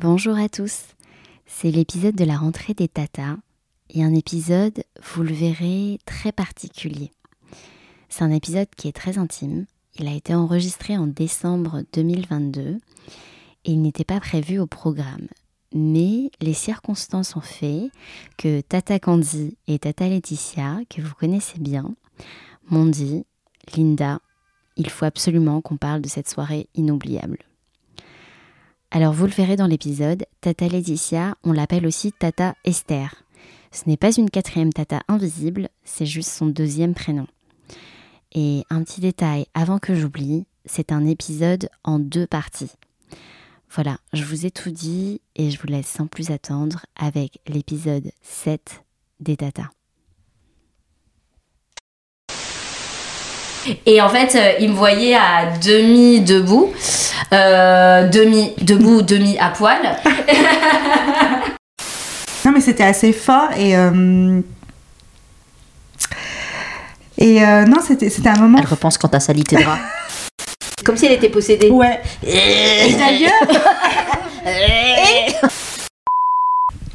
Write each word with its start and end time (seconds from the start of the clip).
Bonjour 0.00 0.38
à 0.38 0.48
tous, 0.48 0.82
c'est 1.44 1.72
l'épisode 1.72 2.14
de 2.14 2.24
la 2.24 2.36
rentrée 2.36 2.72
des 2.72 2.86
tatas 2.86 3.34
et 3.90 4.04
un 4.04 4.14
épisode, 4.14 4.84
vous 5.02 5.24
le 5.24 5.34
verrez, 5.34 5.98
très 6.06 6.30
particulier. 6.30 7.10
C'est 8.08 8.22
un 8.22 8.30
épisode 8.30 8.68
qui 8.76 8.86
est 8.86 8.92
très 8.92 9.18
intime, 9.18 9.66
il 9.98 10.06
a 10.06 10.12
été 10.12 10.36
enregistré 10.36 10.96
en 10.96 11.08
décembre 11.08 11.82
2022 11.94 12.78
et 13.64 13.72
il 13.72 13.82
n'était 13.82 14.04
pas 14.04 14.20
prévu 14.20 14.60
au 14.60 14.68
programme. 14.68 15.26
Mais 15.74 16.30
les 16.40 16.54
circonstances 16.54 17.34
ont 17.34 17.40
fait 17.40 17.90
que 18.36 18.60
Tata 18.60 19.00
Candy 19.00 19.56
et 19.66 19.80
Tata 19.80 20.08
Laetitia, 20.08 20.78
que 20.88 21.02
vous 21.02 21.14
connaissez 21.18 21.58
bien, 21.58 21.92
m'ont 22.70 22.86
dit 22.86 23.24
Linda, 23.76 24.20
il 24.76 24.90
faut 24.90 25.06
absolument 25.06 25.60
qu'on 25.60 25.76
parle 25.76 26.02
de 26.02 26.08
cette 26.08 26.28
soirée 26.28 26.68
inoubliable. 26.76 27.47
Alors 28.90 29.12
vous 29.12 29.26
le 29.26 29.32
verrez 29.32 29.56
dans 29.56 29.66
l'épisode, 29.66 30.24
Tata 30.40 30.66
Laetitia, 30.66 31.36
on 31.44 31.52
l'appelle 31.52 31.86
aussi 31.86 32.10
Tata 32.12 32.54
Esther. 32.64 33.22
Ce 33.70 33.86
n'est 33.86 33.98
pas 33.98 34.16
une 34.16 34.30
quatrième 34.30 34.72
Tata 34.72 35.02
invisible, 35.08 35.68
c'est 35.84 36.06
juste 36.06 36.30
son 36.30 36.46
deuxième 36.46 36.94
prénom. 36.94 37.26
Et 38.32 38.64
un 38.70 38.82
petit 38.82 39.02
détail 39.02 39.46
avant 39.52 39.78
que 39.78 39.94
j'oublie, 39.94 40.46
c'est 40.64 40.90
un 40.90 41.04
épisode 41.06 41.68
en 41.84 41.98
deux 41.98 42.26
parties. 42.26 42.72
Voilà, 43.70 43.98
je 44.14 44.24
vous 44.24 44.46
ai 44.46 44.50
tout 44.50 44.70
dit 44.70 45.20
et 45.36 45.50
je 45.50 45.60
vous 45.60 45.66
laisse 45.66 45.86
sans 45.86 46.06
plus 46.06 46.30
attendre 46.30 46.86
avec 46.96 47.40
l'épisode 47.46 48.10
7 48.22 48.82
des 49.20 49.36
Tata. 49.36 49.70
Et 53.86 54.00
en 54.00 54.08
fait, 54.08 54.34
euh, 54.34 54.52
il 54.60 54.70
me 54.70 54.74
voyait 54.74 55.14
à 55.14 55.46
demi 55.64 56.20
debout, 56.20 56.72
euh, 57.32 58.06
demi 58.08 58.52
debout, 58.60 59.02
demi 59.02 59.38
à 59.38 59.48
poil. 59.50 59.78
Non, 62.44 62.52
mais 62.54 62.60
c'était 62.60 62.84
assez 62.84 63.12
fort 63.12 63.48
et. 63.58 63.76
euh, 63.76 64.40
Et 67.18 67.42
euh, 67.44 67.64
non, 67.66 67.78
c'était 67.86 68.08
c'était 68.08 68.28
un 68.30 68.38
moment. 68.38 68.58
Elle 68.62 68.66
repense 68.68 68.96
quand 68.96 69.08
t'as 69.08 69.20
sali 69.20 69.42
tes 69.44 69.56
draps. 69.56 69.80
Comme 70.84 70.96
si 70.96 71.06
elle 71.06 71.12
était 71.12 71.28
possédée. 71.28 71.68
Ouais. 71.68 72.00
Et 72.26 72.94
d'ailleurs. 72.94 73.32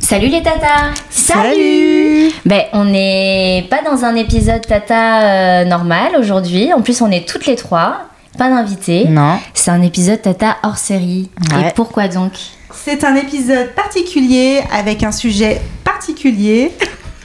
Salut 0.03 0.27
les 0.27 0.43
tatas 0.43 0.91
Salut 1.09 2.29
Ben, 2.45 2.63
on 2.73 2.83
n'est 2.83 3.65
pas 3.69 3.81
dans 3.89 4.03
un 4.03 4.15
épisode 4.15 4.59
tata 4.67 5.21
euh, 5.21 5.63
normal 5.63 6.17
aujourd'hui. 6.19 6.73
En 6.73 6.81
plus, 6.81 7.01
on 7.01 7.09
est 7.09 7.25
toutes 7.25 7.45
les 7.45 7.55
trois. 7.55 8.09
Pas 8.37 8.49
d'invités. 8.49 9.05
Non. 9.05 9.39
C'est 9.53 9.71
un 9.71 9.81
épisode 9.81 10.21
tata 10.21 10.57
hors 10.61 10.75
série. 10.75 11.29
Ouais. 11.53 11.69
Et 11.69 11.73
pourquoi 11.73 12.09
donc? 12.09 12.33
C'est 12.73 13.05
un 13.05 13.15
épisode 13.15 13.69
particulier 13.75 14.61
avec 14.73 15.03
un 15.03 15.13
sujet 15.13 15.61
particulier. 15.85 16.73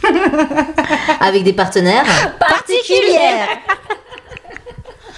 Avec 1.21 1.43
des 1.43 1.53
partenaires 1.53 2.07
particulières. 2.39 3.49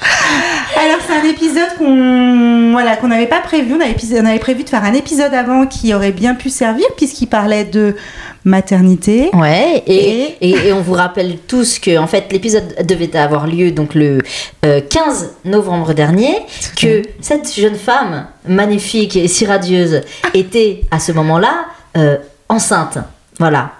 Alors 0.76 0.98
c'est 1.06 1.14
un 1.14 1.24
épisode 1.24 1.76
qu'on 1.78 2.70
voilà 2.72 2.96
qu'on 2.96 3.08
n'avait 3.08 3.26
pas 3.26 3.40
prévu. 3.40 3.74
On 3.74 3.80
avait, 3.80 3.96
on 4.20 4.24
avait 4.24 4.38
prévu 4.38 4.64
de 4.64 4.68
faire 4.68 4.84
un 4.84 4.94
épisode 4.94 5.34
avant 5.34 5.66
qui 5.66 5.92
aurait 5.92 6.12
bien 6.12 6.34
pu 6.34 6.48
servir 6.48 6.86
puisqu'il 6.96 7.26
parlait 7.26 7.64
de 7.64 7.96
maternité. 8.44 9.30
Ouais, 9.34 9.82
et, 9.86 10.36
et, 10.40 10.68
et 10.68 10.72
on 10.72 10.80
vous 10.80 10.94
rappelle 10.94 11.38
tous 11.46 11.78
que 11.78 11.98
en 11.98 12.06
fait 12.06 12.32
l'épisode 12.32 12.86
devait 12.86 13.14
avoir 13.16 13.46
lieu 13.46 13.72
donc 13.72 13.94
le 13.94 14.18
euh, 14.64 14.80
15 14.80 15.34
novembre 15.44 15.92
dernier, 15.92 16.34
que 16.80 17.02
cette 17.20 17.54
jeune 17.54 17.76
femme 17.76 18.26
magnifique 18.48 19.16
et 19.16 19.28
si 19.28 19.44
radieuse 19.44 20.00
était 20.32 20.82
à 20.90 20.98
ce 20.98 21.12
moment-là 21.12 21.66
euh, 21.96 22.16
enceinte. 22.48 22.98
Voilà. 23.38 23.72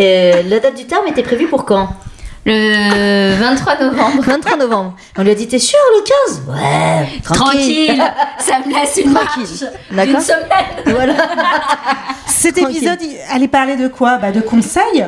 Euh, 0.00 0.42
la 0.48 0.60
date 0.60 0.76
du 0.76 0.84
terme 0.84 1.06
était 1.06 1.22
prévue 1.22 1.46
pour 1.46 1.64
quand? 1.64 1.88
Le 2.46 3.34
23 3.34 3.78
novembre. 3.80 4.22
23 4.26 4.56
novembre. 4.56 4.94
On 5.18 5.22
lui 5.22 5.30
a 5.30 5.34
dit 5.34 5.48
T'es 5.48 5.58
sûr 5.58 5.78
le 5.96 6.04
15 6.28 6.42
Ouais, 6.48 7.20
Tranquille, 7.22 8.02
ça 8.38 8.60
me 8.64 8.72
laisse 8.72 8.96
une 9.04 9.10
marche 9.12 9.34
Tranquille. 9.34 9.68
d'une 9.90 9.96
D'accord 9.96 10.20
semaine. 10.22 10.84
Voilà. 10.86 11.14
Cet 12.28 12.56
Tranquille. 12.56 12.76
épisode 12.76 12.98
il 13.02 13.16
allait 13.34 13.48
parler 13.48 13.76
de 13.76 13.88
quoi? 13.88 14.18
Bah 14.18 14.30
de 14.30 14.40
conseils 14.40 15.06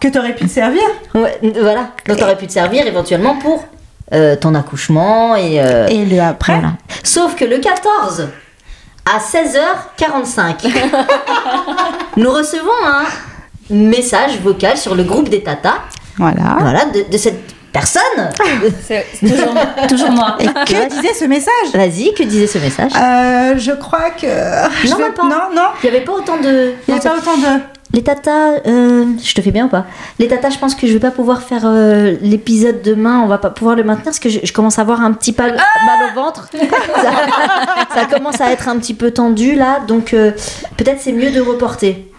que 0.00 0.08
t'aurais 0.08 0.34
pu 0.34 0.44
te 0.46 0.50
servir. 0.50 0.82
Ouais, 1.14 1.38
voilà. 1.60 1.90
Donc 2.08 2.18
t'aurais 2.18 2.36
pu 2.36 2.46
te 2.48 2.52
servir 2.52 2.86
éventuellement 2.86 3.36
pour 3.36 3.64
euh, 4.12 4.34
ton 4.36 4.54
accouchement 4.56 5.36
et. 5.36 5.60
euh, 5.60 5.86
Et 5.86 6.04
le 6.04 6.20
après. 6.20 6.54
voilà. 6.54 6.72
Sauf 7.04 7.36
que 7.36 7.44
le 7.44 7.58
14 7.58 8.28
à 9.04 9.18
16h45, 9.18 10.68
nous 12.16 12.30
recevons 12.30 12.70
un 12.86 13.04
message 13.70 14.38
vocal 14.40 14.76
sur 14.76 14.94
le 14.94 15.02
groupe 15.04 15.28
des 15.28 15.42
tatas, 15.42 15.78
Voilà. 16.18 16.56
voilà, 16.60 16.84
de, 16.86 17.10
de 17.10 17.16
cette 17.18 17.54
personne. 17.72 18.02
C'est 18.86 19.06
toujours, 19.20 19.54
toujours 19.88 20.10
moi. 20.10 20.36
Et 20.40 20.46
que 20.46 20.88
disait 20.90 21.14
ce 21.14 21.24
message 21.24 21.52
Vas-y, 21.74 22.12
que 22.14 22.22
disait 22.22 22.46
ce 22.46 22.58
message 22.58 22.92
Euh, 22.94 23.54
je 23.56 23.72
crois 23.72 24.10
que. 24.10 24.26
je 24.84 24.90
Non, 24.90 24.96
pas. 25.16 25.22
non, 25.24 25.54
non. 25.54 25.62
Il 25.82 25.90
n'y 25.90 25.96
avait 25.96 26.04
pas 26.04 26.12
autant 26.12 26.36
de. 26.38 26.72
Il 26.88 26.94
n'y 26.94 27.00
a 27.00 27.02
pas 27.02 27.16
autant 27.16 27.36
de. 27.38 27.60
Les 27.94 28.02
tatas, 28.02 28.52
euh, 28.66 29.04
je 29.22 29.34
te 29.34 29.42
fais 29.42 29.50
bien 29.50 29.66
ou 29.66 29.68
pas 29.68 29.84
Les 30.18 30.26
tatas, 30.26 30.48
je 30.48 30.58
pense 30.58 30.74
que 30.74 30.86
je 30.86 30.94
vais 30.94 30.98
pas 30.98 31.10
pouvoir 31.10 31.42
faire 31.42 31.62
euh, 31.66 32.16
l'épisode 32.22 32.80
demain, 32.80 33.20
on 33.22 33.26
va 33.26 33.36
pas 33.36 33.50
pouvoir 33.50 33.76
le 33.76 33.84
maintenir 33.84 34.04
parce 34.04 34.18
que 34.18 34.30
je, 34.30 34.38
je 34.44 34.52
commence 34.54 34.78
à 34.78 34.80
avoir 34.80 35.02
un 35.02 35.12
petit 35.12 35.32
pal- 35.32 35.52
mal 35.56 36.10
au 36.10 36.14
ventre. 36.14 36.48
ça, 36.94 37.10
ça 37.94 38.04
commence 38.06 38.40
à 38.40 38.50
être 38.50 38.68
un 38.70 38.78
petit 38.78 38.94
peu 38.94 39.10
tendu 39.10 39.56
là, 39.56 39.80
donc 39.86 40.14
euh, 40.14 40.30
peut-être 40.78 41.00
c'est 41.02 41.12
mieux 41.12 41.32
de 41.32 41.40
reporter. 41.42 42.10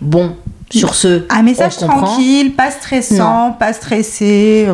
Bon, 0.00 0.36
sur 0.70 0.94
ce, 0.94 1.24
Un 1.30 1.42
message 1.42 1.76
tranquille, 1.76 2.54
pas 2.54 2.70
stressant, 2.70 3.52
pas 3.58 3.72
stressé. 3.72 4.68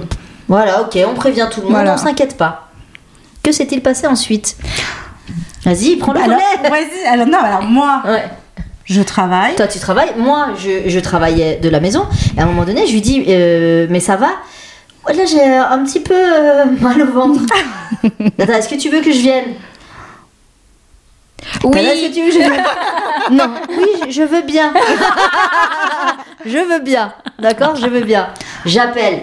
Voilà, 0.49 0.83
ok, 0.83 0.99
on 1.11 1.15
prévient 1.15 1.49
tout 1.51 1.61
le 1.61 1.67
monde, 1.67 1.75
Voilà. 1.77 1.95
on 1.95 1.97
s'inquiète 1.97 2.37
pas. 2.37 2.69
Que 3.43 3.53
s'est-il 3.53 3.81
passé 3.83 4.07
ensuite? 4.07 4.57
Vas-y, 5.65 5.97
prends 5.97 6.13
le 6.13 6.21
Alors, 6.21 6.39
vas-y. 6.63 7.07
Alors 7.13 7.27
non, 7.27 7.39
alors 7.39 7.63
moi, 7.63 8.03
Ouais. 8.05 8.25
je 8.85 9.03
travaille. 9.03 9.57
Toi, 9.57 9.67
tu 9.67 9.79
travailles. 9.81 10.13
Moi, 10.17 10.49
je, 10.59 10.89
je 10.89 11.01
travaillais 11.01 11.57
de 11.57 11.69
la 11.69 11.81
maison. 11.81 12.05
Et 12.37 12.41
à 12.41 12.45
un 12.45 12.47
moment 12.47 12.65
donné, 12.65 12.87
je 12.87 12.93
lui 12.93 13.01
dis 13.01 13.25
euh, 13.29 13.87
Mais 13.91 14.01
ça 14.01 14.17
va? 14.17 14.29
Là, 15.09 15.25
j'ai 15.25 15.43
un 15.43 15.85
petit 15.85 16.01
peu 16.01 16.15
euh, 16.15 16.65
mal 16.81 17.01
au 17.03 17.13
ventre. 17.13 17.41
Attends, 18.39 18.53
est-ce 18.55 18.69
que 18.69 18.75
tu 18.77 18.89
veux 18.91 19.01
que 19.01 19.13
je 19.13 19.19
vienne? 19.21 19.45
Là, 21.73 21.81
est-ce 21.83 22.09
que 22.09 22.15
tu 22.15 22.23
veux 22.25 22.31
je 22.31 22.39
vienne 22.39 22.65
Non, 23.33 23.51
oui, 23.71 24.11
je- 24.11 24.23
veux 24.23 24.43
bien. 24.43 24.73
je 26.45 26.59
veux 26.59 26.81
bien. 26.81 27.13
D'accord 27.39 27.77
Je 27.77 27.87
veux 27.87 28.01
bien. 28.03 28.29
J'appelle 28.65 29.23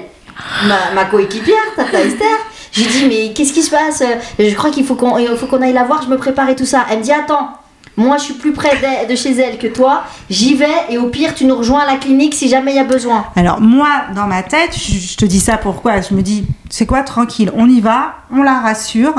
ma, 0.65 0.91
ma 0.95 1.05
coéquipière, 1.05 1.57
Tata 1.75 1.99
Esther. 2.01 2.27
Je 2.71 2.81
lui 2.83 2.89
dis 2.89 3.05
Mais 3.07 3.33
qu'est-ce 3.33 3.53
qui 3.53 3.61
se 3.61 3.69
passe? 3.71 4.03
Je 4.39 4.53
crois 4.55 4.71
qu'il 4.71 4.85
faut 4.85 4.95
qu'on 4.95 5.17
il 5.17 5.27
faut 5.37 5.45
qu'on 5.47 5.61
aille 5.61 5.73
la 5.73 5.83
voir, 5.83 6.01
je 6.03 6.07
me 6.09 6.17
prépare 6.17 6.49
et 6.49 6.55
tout 6.55 6.65
ça. 6.65 6.85
Elle 6.89 6.99
me 6.99 7.03
dit 7.03 7.11
Attends. 7.11 7.49
Moi, 7.95 8.17
je 8.17 8.23
suis 8.23 8.33
plus 8.33 8.53
près 8.53 8.71
de, 8.77 9.07
de 9.11 9.15
chez 9.15 9.35
elle 9.39 9.59
que 9.59 9.67
toi. 9.67 10.01
J'y 10.27 10.55
vais 10.55 10.65
et 10.89 10.97
au 10.97 11.09
pire, 11.09 11.35
tu 11.35 11.45
nous 11.45 11.55
rejoins 11.55 11.81
à 11.81 11.85
la 11.85 11.97
clinique 11.97 12.33
si 12.33 12.49
jamais 12.49 12.71
il 12.71 12.77
y 12.77 12.79
a 12.79 12.83
besoin. 12.83 13.25
Alors 13.35 13.61
moi, 13.61 13.87
dans 14.15 14.25
ma 14.25 14.41
tête, 14.41 14.71
je, 14.75 14.93
je 14.97 15.15
te 15.15 15.25
dis 15.25 15.39
ça 15.39 15.57
pourquoi? 15.57 16.01
Je 16.01 16.15
me 16.15 16.23
dis, 16.23 16.43
c'est 16.71 16.87
quoi, 16.87 17.03
tranquille, 17.03 17.51
on 17.55 17.69
y 17.69 17.81
va, 17.81 18.15
on 18.35 18.41
la 18.41 18.59
rassure, 18.61 19.13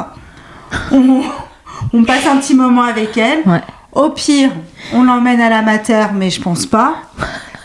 on, 0.91 1.22
on 1.93 2.05
passe 2.05 2.27
un 2.27 2.37
petit 2.39 2.55
moment 2.55 2.83
avec 2.83 3.17
elle. 3.17 3.41
Ouais. 3.47 3.61
Au 3.93 4.11
pire, 4.11 4.50
on 4.93 5.05
l'emmène 5.05 5.41
à 5.41 5.49
la 5.50 5.62
mater, 5.62 6.06
mais 6.15 6.31
je 6.31 6.41
pense 6.41 6.67
pas. 6.67 6.95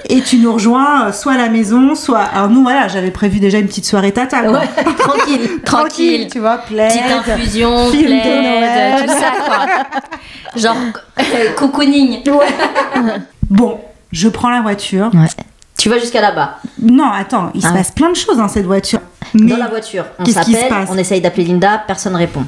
Et 0.08 0.22
tu 0.22 0.38
nous 0.38 0.54
rejoins 0.54 1.08
euh, 1.08 1.12
soit 1.12 1.34
à 1.34 1.38
la 1.38 1.50
maison, 1.50 1.94
soit. 1.96 2.20
Alors 2.22 2.50
nous, 2.50 2.62
voilà, 2.64 2.88
j'avais 2.88 3.12
prévu 3.12 3.40
déjà 3.40 3.58
une 3.60 3.68
petite 3.68 3.86
soirée 3.86 4.12
tata. 4.12 4.42
quoi. 4.44 4.62
tranquille. 4.98 5.50
Tranquille. 5.66 6.28
tu 6.32 6.40
vois, 6.40 6.58
plaid. 6.60 6.92
Petite 6.92 7.30
infusion, 7.30 7.88
film 7.92 8.04
de 8.04 8.22
plaid, 8.22 8.44
Noël. 8.44 9.06
tout 9.08 9.14
ça 9.14 9.32
quoi. 9.46 9.66
Genre 10.56 10.76
euh, 11.20 11.52
cocooning. 11.56 12.20
Bon, 13.50 13.80
je 14.12 14.30
prends 14.30 14.50
la 14.50 14.62
voiture. 14.62 15.12
Tu 15.78 15.90
vas 15.90 15.98
jusqu'à 16.00 16.22
là-bas. 16.22 16.58
Non, 16.82 17.12
attends, 17.12 17.52
il 17.56 17.62
se 17.62 17.68
Ah. 17.68 17.74
passe 17.74 17.92
plein 17.92 18.10
de 18.10 18.16
choses 18.16 18.38
dans 18.38 18.48
cette 18.48 18.66
voiture. 18.66 19.00
Mais 19.34 19.52
Dans 19.52 19.58
la 19.58 19.68
voiture, 19.68 20.06
on 20.20 20.24
qu'est-ce 20.24 20.40
qui 20.42 20.54
se 20.54 20.60
s'appelle, 20.60 20.70
passe? 20.78 20.90
on 20.92 20.98
essaye 20.98 21.22
d'appeler 21.22 21.46
Linda, 21.46 21.82
personne 21.86 22.16
répond. 22.16 22.44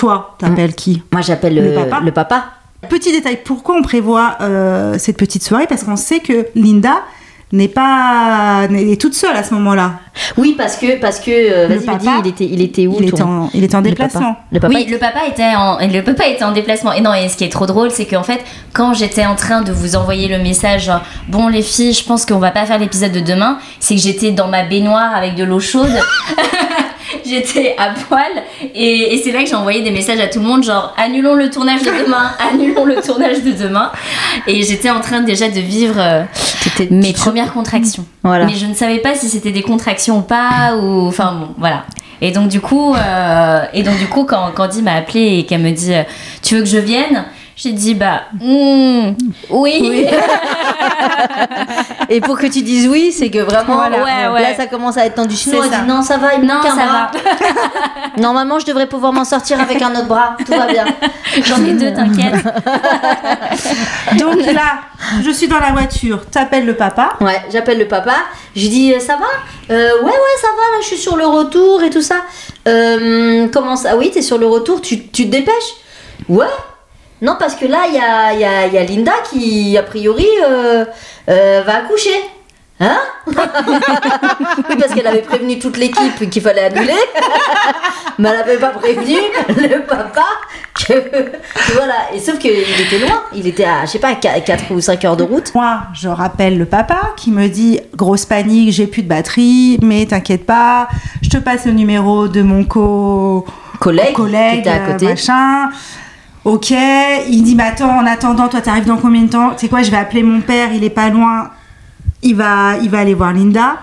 Toi, 0.00 0.34
t'appelles 0.38 0.74
qui 0.74 1.02
Moi, 1.12 1.20
j'appelle 1.20 1.54
Le 1.54 1.62
le, 1.68 1.74
papa 1.74 2.00
le 2.02 2.10
papa. 2.10 2.44
Petit 2.88 3.12
détail, 3.12 3.38
pourquoi 3.44 3.76
on 3.76 3.82
prévoit 3.82 4.36
euh, 4.40 4.96
cette 4.98 5.18
petite 5.18 5.42
soirée? 5.44 5.66
Parce 5.68 5.84
qu'on 5.84 5.96
sait 5.96 6.20
que 6.20 6.46
Linda 6.54 7.02
n'est 7.52 7.68
pas 7.68 8.66
n'est 8.70 8.92
est 8.92 9.00
toute 9.00 9.12
seule 9.12 9.36
à 9.36 9.42
ce 9.42 9.52
moment-là. 9.54 9.94
Oui, 10.38 10.54
parce 10.56 10.76
que, 10.78 10.98
parce 10.98 11.20
que 11.20 11.30
euh, 11.30 11.68
Le 11.68 11.78
dis, 11.78 12.06
il 12.24 12.30
était, 12.30 12.44
il 12.46 12.62
était 12.62 12.86
où 12.86 12.96
Il 13.00 13.08
est 13.08 13.16
ton- 13.18 13.42
en, 13.44 13.50
il 13.52 13.62
est 13.62 13.74
en 13.74 13.78
le 13.82 13.90
déplacement. 13.90 14.20
papa 14.34 14.44
Le 14.52 14.60
papa, 14.60 14.74
oui, 14.74 14.86
le 14.88 14.96
papa 14.98 15.20
était 15.28 15.54
en 15.54 15.76
le 15.78 16.00
papa 16.02 16.26
était 16.28 16.44
en 16.44 16.52
déplacement. 16.52 16.92
Et 16.94 17.02
non, 17.02 17.12
et 17.12 17.28
ce 17.28 17.36
qui 17.36 17.44
est 17.44 17.48
trop 17.50 17.66
drôle, 17.66 17.90
c'est 17.90 18.06
qu'en 18.06 18.22
fait, 18.22 18.40
quand 18.72 18.94
j'étais 18.94 19.26
en 19.26 19.34
train 19.34 19.60
de 19.60 19.72
vous 19.72 19.96
envoyer 19.96 20.28
le 20.28 20.38
message, 20.42 20.84
genre, 20.86 21.02
bon 21.28 21.48
les 21.48 21.60
filles, 21.62 21.92
je 21.92 22.04
pense 22.04 22.24
qu'on 22.24 22.38
va 22.38 22.52
pas 22.52 22.64
faire 22.64 22.78
l'épisode 22.78 23.12
de 23.12 23.20
demain, 23.20 23.58
c'est 23.80 23.96
que 23.96 24.00
j'étais 24.00 24.30
dans 24.30 24.48
ma 24.48 24.62
baignoire 24.62 25.14
avec 25.14 25.34
de 25.34 25.44
l'eau 25.44 25.60
chaude. 25.60 25.90
j'étais 27.24 27.74
à 27.78 27.90
poil 27.90 28.30
et, 28.74 29.14
et 29.14 29.18
c'est 29.22 29.32
là 29.32 29.40
que 29.42 29.48
j'ai 29.48 29.54
envoyé 29.54 29.82
des 29.82 29.90
messages 29.90 30.20
à 30.20 30.26
tout 30.26 30.38
le 30.38 30.44
monde 30.44 30.62
genre 30.62 30.94
annulons 30.96 31.34
le 31.34 31.50
tournage 31.50 31.82
de 31.82 31.90
demain, 32.04 32.30
annulons 32.52 32.84
le 32.84 32.96
tournage 32.96 33.42
de 33.42 33.52
demain. 33.52 33.90
Et 34.46 34.62
j'étais 34.62 34.90
en 34.90 35.00
train 35.00 35.20
déjà 35.20 35.48
de 35.48 35.60
vivre 35.60 35.96
euh, 35.98 36.22
mes 36.90 37.12
premières 37.12 37.52
contractions. 37.52 38.04
Voilà. 38.22 38.46
Mais 38.46 38.54
je 38.54 38.66
ne 38.66 38.74
savais 38.74 38.98
pas 38.98 39.14
si 39.14 39.28
c'était 39.28 39.52
des 39.52 39.62
contractions 39.62 40.18
ou 40.18 40.22
pas 40.22 40.76
ou 40.76 41.06
enfin 41.06 41.34
bon 41.34 41.48
voilà. 41.58 41.84
Et 42.20 42.32
donc 42.32 42.48
du 42.48 42.60
coup 42.60 42.94
euh, 42.94 43.62
et 43.72 43.82
donc 43.82 43.98
du 43.98 44.06
coup 44.06 44.24
quand 44.24 44.50
Candy 44.54 44.82
m'a 44.82 44.94
appelé 44.94 45.38
et 45.38 45.46
qu'elle 45.46 45.62
me 45.62 45.70
dit 45.70 45.94
euh, 45.94 46.02
tu 46.42 46.56
veux 46.56 46.62
que 46.62 46.68
je 46.68 46.78
vienne? 46.78 47.24
J'ai 47.56 47.72
dit 47.72 47.94
bah 47.94 48.22
hmm, 48.40 49.12
oui. 49.50 50.06
Et 52.12 52.20
pour 52.20 52.36
que 52.38 52.46
tu 52.46 52.62
dises 52.62 52.88
oui, 52.88 53.12
c'est 53.16 53.30
que 53.30 53.38
vraiment, 53.38 53.76
Voilà. 53.76 54.02
Ouais, 54.32 54.42
là, 54.42 54.54
ça 54.56 54.66
commence 54.66 54.96
à 54.96 55.06
être 55.06 55.14
tendu. 55.14 55.36
Sinon, 55.36 55.62
elle 55.62 55.70
ça. 55.70 55.76
dit 55.78 55.86
non, 55.88 56.02
ça 56.02 56.16
va, 56.16 56.34
il 56.34 56.40
Non, 56.44 56.54
manque 56.54 56.66
un 56.66 56.74
ça 56.74 56.84
bras. 56.84 57.10
Normalement, 58.18 58.58
je 58.58 58.66
devrais 58.66 58.88
pouvoir 58.88 59.12
m'en 59.12 59.24
sortir 59.24 59.60
avec 59.60 59.80
un 59.80 59.92
autre 59.94 60.08
bras. 60.08 60.36
Tout 60.44 60.52
va 60.52 60.66
bien. 60.66 60.84
J'en 61.44 61.64
ai 61.64 61.72
deux, 61.74 61.92
t'inquiète. 61.94 62.34
Donc 64.18 64.44
là, 64.44 64.80
je 65.24 65.30
suis 65.30 65.46
dans 65.46 65.60
la 65.60 65.70
voiture, 65.70 66.26
t'appelles 66.30 66.66
le 66.66 66.74
papa. 66.74 67.10
Ouais, 67.20 67.40
j'appelle 67.52 67.78
le 67.78 67.86
papa. 67.86 68.14
Je 68.56 68.62
lui 68.62 68.68
dis, 68.68 68.92
euh, 68.94 68.98
ça 69.00 69.16
va 69.16 69.26
Euh, 69.74 69.90
Ouais, 70.02 70.10
ouais, 70.10 70.36
ça 70.40 70.48
va, 70.48 70.62
là, 70.76 70.78
je 70.82 70.86
suis 70.86 70.96
sur 70.98 71.16
le 71.16 71.26
retour 71.26 71.82
et 71.82 71.90
tout 71.90 72.02
ça. 72.02 72.16
Euh, 72.66 73.46
comment 73.52 73.76
ça 73.76 73.90
Ah 73.92 73.96
oui, 73.96 74.10
t'es 74.12 74.22
sur 74.22 74.38
le 74.38 74.46
retour, 74.46 74.80
tu, 74.80 75.06
tu 75.08 75.26
te 75.26 75.30
dépêches 75.30 75.74
Ouais. 76.28 76.46
Non, 77.22 77.36
parce 77.38 77.54
que 77.54 77.66
là, 77.66 77.84
il 77.88 77.94
y 77.94 77.98
a, 77.98 78.32
il 78.32 78.40
y, 78.40 78.44
a, 78.44 78.66
il 78.66 78.72
y 78.72 78.78
a 78.78 78.84
Linda 78.84 79.12
qui, 79.30 79.76
a 79.76 79.82
priori, 79.82 80.26
euh, 80.42 80.84
euh, 81.28 81.62
va 81.66 81.76
accoucher. 81.78 82.18
Hein 82.82 82.98
Oui, 83.26 84.76
parce 84.78 84.94
qu'elle 84.94 85.06
avait 85.06 85.20
prévenu 85.20 85.58
toute 85.58 85.76
l'équipe 85.76 86.30
qu'il 86.30 86.40
fallait 86.40 86.64
annuler. 86.64 86.94
Mais 88.18 88.30
elle 88.30 88.36
n'avait 88.38 88.56
pas 88.56 88.70
prévenu 88.70 89.16
le 89.48 89.82
papa 89.86 90.24
que. 90.74 90.94
voilà. 91.74 91.94
Et 92.14 92.20
sauf 92.20 92.38
qu'il 92.38 92.52
était 92.52 92.98
loin. 92.98 93.22
Il 93.34 93.46
était 93.46 93.64
à, 93.64 93.84
je 93.84 93.90
sais 93.92 93.98
pas, 93.98 94.14
4 94.14 94.72
ou 94.72 94.80
5 94.80 95.04
heures 95.04 95.16
de 95.16 95.24
route. 95.24 95.54
Moi, 95.54 95.80
je 95.92 96.08
rappelle 96.08 96.56
le 96.56 96.64
papa 96.64 97.12
qui 97.18 97.30
me 97.30 97.48
dit 97.48 97.80
grosse 97.94 98.24
panique, 98.24 98.72
j'ai 98.72 98.86
plus 98.86 99.02
de 99.02 99.08
batterie, 99.08 99.78
mais 99.82 100.06
t'inquiète 100.06 100.46
pas, 100.46 100.88
je 101.20 101.28
te 101.28 101.36
passe 101.36 101.66
le 101.66 101.72
numéro 101.72 102.28
de 102.28 102.40
mon 102.40 102.64
co 102.64 103.44
Collègue, 103.78 104.12
collègue, 104.14 104.52
qui 104.54 104.58
était 104.60 104.70
à 104.70 104.78
côté. 104.78 105.06
machin. 105.06 105.70
Ok, 106.44 106.70
il 106.70 107.42
dit 107.42 107.54
mais 107.54 107.64
attends, 107.64 107.98
en 107.98 108.06
attendant, 108.06 108.48
toi 108.48 108.60
t'arrives 108.60 108.86
dans 108.86 108.96
combien 108.96 109.22
de 109.22 109.28
temps? 109.30 109.50
Tu 109.50 109.60
sais 109.60 109.68
quoi, 109.68 109.82
je 109.82 109.90
vais 109.90 109.98
appeler 109.98 110.22
mon 110.22 110.40
père, 110.40 110.72
il 110.72 110.82
est 110.84 110.88
pas 110.90 111.10
loin, 111.10 111.50
il 112.22 112.34
va, 112.34 112.76
il 112.82 112.88
va 112.88 112.98
aller 113.00 113.14
voir 113.14 113.32
Linda. 113.32 113.76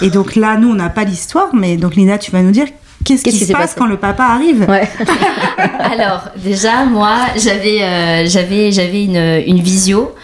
Et 0.00 0.10
donc 0.10 0.36
là, 0.36 0.56
nous 0.56 0.70
on 0.70 0.74
n'a 0.74 0.90
pas 0.90 1.04
l'histoire, 1.04 1.48
mais 1.54 1.76
donc 1.76 1.96
Linda, 1.96 2.16
tu 2.18 2.30
vas 2.30 2.40
nous 2.42 2.52
dire 2.52 2.66
qu'est-ce 3.04 3.22
Qu'est-ce 3.24 3.36
qui 3.36 3.40
qui 3.44 3.46
se 3.46 3.52
passe 3.52 3.74
quand 3.76 3.86
le 3.86 3.96
papa 3.96 4.24
arrive? 4.24 4.64
Ouais. 4.68 4.88
Alors, 5.80 6.28
déjà, 6.36 6.84
moi, 6.84 7.16
j'avais 7.36 7.82
euh, 7.82 8.24
j'avais 8.26 8.70
j'avais 8.72 9.04
une, 9.04 9.42
une 9.46 9.60
visio 9.60 10.14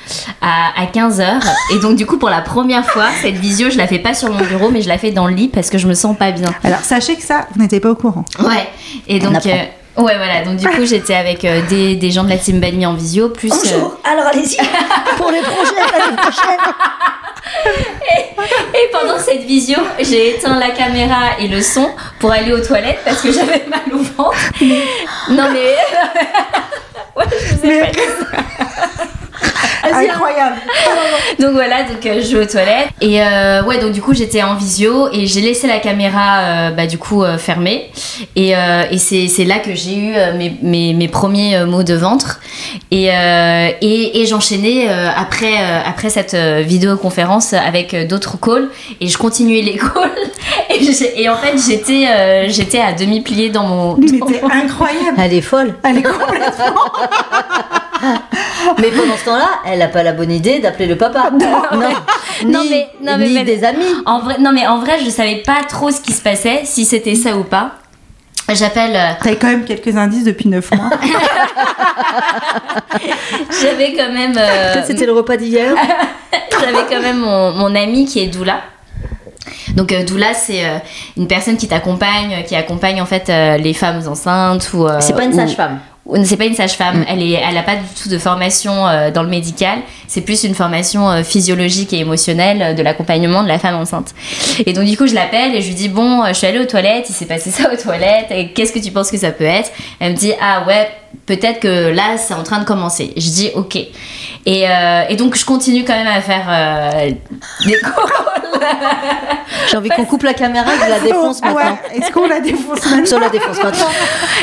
à, 0.41 0.81
à 0.81 0.87
15h. 0.87 1.41
Et 1.75 1.79
donc, 1.81 1.97
du 1.97 2.07
coup, 2.07 2.17
pour 2.19 2.31
la 2.31 2.41
première 2.41 2.87
fois, 2.87 3.07
cette 3.21 3.35
visio, 3.37 3.69
je 3.69 3.77
la 3.77 3.87
fais 3.87 3.99
pas 3.99 4.15
sur 4.15 4.33
mon 4.33 4.45
bureau, 4.45 4.71
mais 4.71 4.81
je 4.81 4.89
la 4.89 4.97
fais 4.97 5.11
dans 5.11 5.27
le 5.27 5.35
lit 5.35 5.49
parce 5.49 5.69
que 5.71 5.77
je 5.77 5.87
me 5.89 5.95
sens 5.95 6.17
pas 6.17 6.31
bien. 6.33 6.49
Alors 6.65 6.81
sachez 6.81 7.17
que 7.17 7.23
ça, 7.23 7.47
vous 7.55 7.61
n'étiez 7.61 7.81
pas 7.81 7.91
au 7.91 7.95
courant. 7.97 8.25
Ouais. 8.39 8.69
Et 9.09 9.21
On 9.27 9.31
donc. 9.33 9.45
euh, 9.47 9.65
Ouais, 9.97 10.17
voilà. 10.17 10.43
Donc, 10.45 10.57
du 10.57 10.67
coup, 10.69 10.85
j'étais 10.87 11.15
avec 11.15 11.45
euh, 11.45 11.61
des, 11.69 11.97
des 11.97 12.11
gens 12.11 12.25
de 12.25 12.31
la 12.31 12.39
team 12.39 12.61
Balmy 12.61 12.87
en 12.87 12.95
visio, 12.95 13.29
plus. 13.29 13.51
euh, 13.53 13.57
Bonjour, 13.73 13.97
alors 14.05 14.27
allez-y 14.27 14.57
pour 15.17 15.31
les 15.31 15.41
projets 15.41 15.75
l'année 15.93 16.17
prochaine. 16.17 16.61
Et 18.75 18.91
pendant 18.93 19.19
cette 19.19 19.43
visio, 19.43 19.79
j'ai 19.99 20.37
éteint 20.37 20.59
la 20.59 20.71
caméra 20.71 21.39
et 21.41 21.49
le 21.49 21.61
son 21.61 21.91
pour 22.19 22.31
aller 22.33 22.53
aux 22.53 22.61
toilettes 22.65 23.01
parce 23.05 23.21
que 23.21 23.33
j'avais 23.33 23.65
mal 23.69 23.81
au 23.93 23.99
ventre. 23.99 24.37
Non, 25.31 25.49
mais. 25.53 25.75
ouais, 27.17 27.25
je 27.41 27.55
vous 27.57 27.67
ai 27.67 27.81
pas 27.81 27.87
dit. 27.87 27.99
Incroyable. 29.83 30.57
Donc 31.39 31.53
voilà, 31.53 31.85
donc 31.85 32.05
euh, 32.05 32.21
je 32.23 32.37
vais 32.37 32.43
aux 32.45 32.47
toilettes. 32.49 32.89
Et 33.01 33.23
euh, 33.23 33.63
ouais, 33.65 33.79
donc 33.79 33.93
du 33.93 34.03
coup 34.03 34.13
j'étais 34.15 34.43
en 34.43 34.55
visio 34.55 35.09
et 35.13 35.27
j'ai 35.27 35.41
laissé 35.41 35.67
la 35.67 35.79
caméra 35.79 36.39
euh, 36.41 36.71
bah, 36.71 36.87
du 36.87 36.99
coup 36.99 37.23
euh, 37.23 37.39
fermée. 37.39 37.91
Et, 38.37 38.55
euh, 38.57 38.83
et 38.91 38.99
c'est 38.99 39.29
c'est 39.29 39.45
là 39.45 39.59
que 39.59 39.75
j'ai 39.75 39.95
eu 39.97 40.13
mes, 40.37 40.55
mes, 40.63 40.93
mes 40.93 41.09
premiers 41.09 41.57
euh, 41.57 41.67
maux 41.67 41.83
de 41.83 41.95
ventre. 41.95 42.41
Et, 42.91 43.11
euh, 43.11 43.69
et, 43.81 44.21
et 44.21 44.27
j'enchaînais 44.27 44.87
euh, 44.89 45.09
après, 45.17 45.55
euh, 45.61 45.81
après 45.87 46.11
cette 46.11 46.35
euh, 46.35 46.63
vidéoconférence 46.67 47.53
avec 47.55 47.95
euh, 47.95 48.07
d'autres 48.07 48.39
calls. 48.41 48.69
Et 49.01 49.09
je 49.09 49.17
continuais 49.19 49.63
les 49.63 49.77
calls. 49.79 50.11
Et, 51.17 51.29
en 51.29 51.37
fait 51.37 51.57
j'étais 51.59 52.07
euh, 52.09 52.47
j'étais 52.49 52.81
à 52.81 52.93
demi 52.93 53.21
pliée 53.21 53.51
dans 53.51 53.65
mon... 53.65 53.97
Mais 53.97 54.19
dans 54.19 54.27
t'es 54.27 54.41
mon- 54.41 54.51
incroyable. 54.51 55.17
Elle 55.19 55.35
est 55.35 55.41
folle. 55.41 55.75
Elle 55.83 55.99
est 55.99 56.03
complètement. 56.03 56.75
Mais 58.79 58.89
pendant 58.91 59.17
ce 59.17 59.25
temps-là, 59.25 59.49
elle 59.67 59.79
n'a 59.81 59.89
pas 59.89 60.03
la 60.03 60.13
bonne 60.13 60.31
idée 60.31 60.59
d'appeler 60.61 60.87
le 60.87 60.97
papa. 60.97 61.31
Non, 62.43 62.51
Non, 62.53 62.63
Ni- 62.65 62.71
mais- 62.71 62.89
non, 63.03 63.19
mais- 63.19 63.27
ni 63.29 63.35
mais- 63.35 63.45
des 63.45 63.65
amis. 63.65 63.85
En 64.07 64.21
vrai, 64.21 64.37
non 64.41 64.53
mais 64.53 64.67
en 64.67 64.79
vrai 64.79 64.99
je 65.05 65.11
savais 65.11 65.43
pas 65.45 65.59
trop 65.69 65.91
ce 65.91 66.01
qui 66.01 66.13
se 66.13 66.23
passait, 66.23 66.63
si 66.65 66.85
c'était 66.85 67.15
ça 67.15 67.37
ou 67.37 67.45
pas. 67.45 67.73
J'appelle... 68.53 68.97
euh, 68.97 69.11
T'avais 69.23 69.37
quand 69.37 69.47
même 69.49 69.65
quelques 69.65 69.97
indices 69.97 70.25
depuis 70.25 70.49
9 70.49 70.71
mois. 70.75 70.91
J'avais 73.63 73.95
quand 73.95 74.13
même, 74.13 74.35
euh, 74.37 74.83
c'était 74.87 75.07
le 75.07 75.13
repas 75.13 75.37
d'hier. 75.37 75.75
j'avais 76.61 76.85
quand 76.89 77.01
même 77.01 77.19
mon, 77.21 77.53
mon 77.53 77.75
ami 77.75 78.07
qui 78.07 78.21
est 78.21 78.27
doula. 78.29 78.61
Donc 79.75 79.93
euh, 79.93 80.05
doula 80.05 80.35
c'est 80.35 80.65
euh, 80.65 80.79
une 81.17 81.27
personne 81.29 81.57
qui 81.57 81.69
t'accompagne, 81.69 82.43
qui 82.47 82.57
accompagne 82.57 83.01
en 83.01 83.07
fait 83.07 83.29
euh, 83.31 83.57
les 83.57 83.73
femmes 83.75 84.01
enceintes 84.07 84.71
ou. 84.75 84.87
euh, 84.87 84.99
C'est 85.01 85.15
pas 85.15 85.25
une 85.25 85.33
sage-femme. 85.33 85.75
ou- 85.79 85.90
C'est 86.25 86.37
pas 86.37 86.47
une 86.47 86.55
sage-femme. 86.55 87.01
Mm. 87.01 87.05
Elle 87.09 87.23
est, 87.23 87.33
elle 87.33 87.57
a 87.57 87.63
pas 87.63 87.77
du 87.77 87.83
tout 88.03 88.09
de 88.09 88.19
formation 88.19 88.87
euh, 88.87 89.11
dans 89.11 89.23
le 89.23 89.29
médical. 89.29 89.81
C'est 90.09 90.21
plus 90.23 90.45
une 90.45 90.55
formation 90.55 91.11
euh, 91.11 91.23
physiologique 91.23 91.93
et 91.93 91.99
émotionnelle 91.99 92.63
euh, 92.63 92.75
de 92.75 92.83
l'accompagnement 92.83 93.43
de 93.43 93.49
la 93.49 93.59
femme 93.59 93.77
enceinte. 93.77 94.15
Et 94.67 94.73
donc 94.73 94.85
du 94.85 94.97
coup 94.97 95.07
je 95.07 95.15
l'appelle 95.15 95.55
et 95.55 95.63
je 95.63 95.69
lui 95.69 95.75
dis 95.75 95.89
bon, 95.89 96.25
je 96.27 96.33
suis 96.33 96.47
allée 96.47 96.59
aux 96.59 96.67
toilettes, 96.67 97.07
il 97.09 97.13
s'est 97.13 97.27
passé 97.27 97.51
ça 97.51 97.73
aux 97.73 97.77
toilettes. 97.77 98.31
Et 98.31 98.49
qu'est-ce 98.53 98.73
que 98.73 98.79
tu 98.79 98.91
penses 98.91 99.11
que 99.11 99.19
ça 99.19 99.31
peut 99.31 99.45
être? 99.45 99.71
Elle 99.99 100.13
me 100.13 100.17
dit 100.17 100.33
ah 100.41 100.65
ouais, 100.67 100.89
peut-être 101.27 101.61
que 101.61 101.91
là 101.91 102.17
c'est 102.17 102.35
en 102.35 102.43
train 102.43 102.59
de 102.59 102.65
commencer. 102.65 103.13
Je 103.17 103.29
dis 103.29 103.51
ok. 103.55 103.77
Et, 104.47 104.69
euh, 104.69 105.03
et 105.09 105.17
donc 105.17 105.37
je 105.37 105.45
continue 105.45 105.85
quand 105.85 105.95
même 105.95 106.07
à 106.07 106.21
faire 106.21 106.47
euh, 106.49 107.11
des 107.67 107.73
calls. 107.81 108.21
J'ai 109.71 109.77
envie 109.77 109.89
qu'on 109.91 110.05
coupe 110.05 110.23
la 110.23 110.35
caméra 110.35 110.67
et 110.75 110.79
que 110.79 110.85
je 110.85 110.91
la 110.91 111.01
défonce 111.01 111.43
maintenant. 111.43 111.57
Ouais, 111.57 111.99
est-ce 111.99 112.11
qu'on 112.11 112.27
la 112.27 112.41
défonce 112.41 112.85
maintenant 112.85 113.07
Sur 113.07 113.21
la 113.21 113.29
défonce 113.29 113.63
maintenant. 113.63 113.89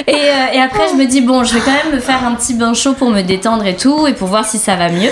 Et, 0.06 0.14
euh, 0.14 0.54
et 0.54 0.62
après, 0.62 0.88
je 0.90 0.96
me 0.96 1.06
dis, 1.06 1.22
bon, 1.22 1.44
je 1.44 1.54
vais 1.54 1.60
quand 1.60 1.72
même 1.72 1.96
me 1.96 2.00
faire 2.00 2.24
un 2.26 2.36
petit 2.36 2.54
bain 2.54 2.74
chaud 2.74 2.94
pour 2.94 3.10
me 3.10 3.22
détendre 3.22 3.66
et 3.66 3.76
tout, 3.76 4.08
et 4.08 4.14
pour 4.14 4.28
voir 4.28 4.46
si 4.46 4.58
ça 4.58 4.76
va 4.76 4.90
mieux. 4.90 5.12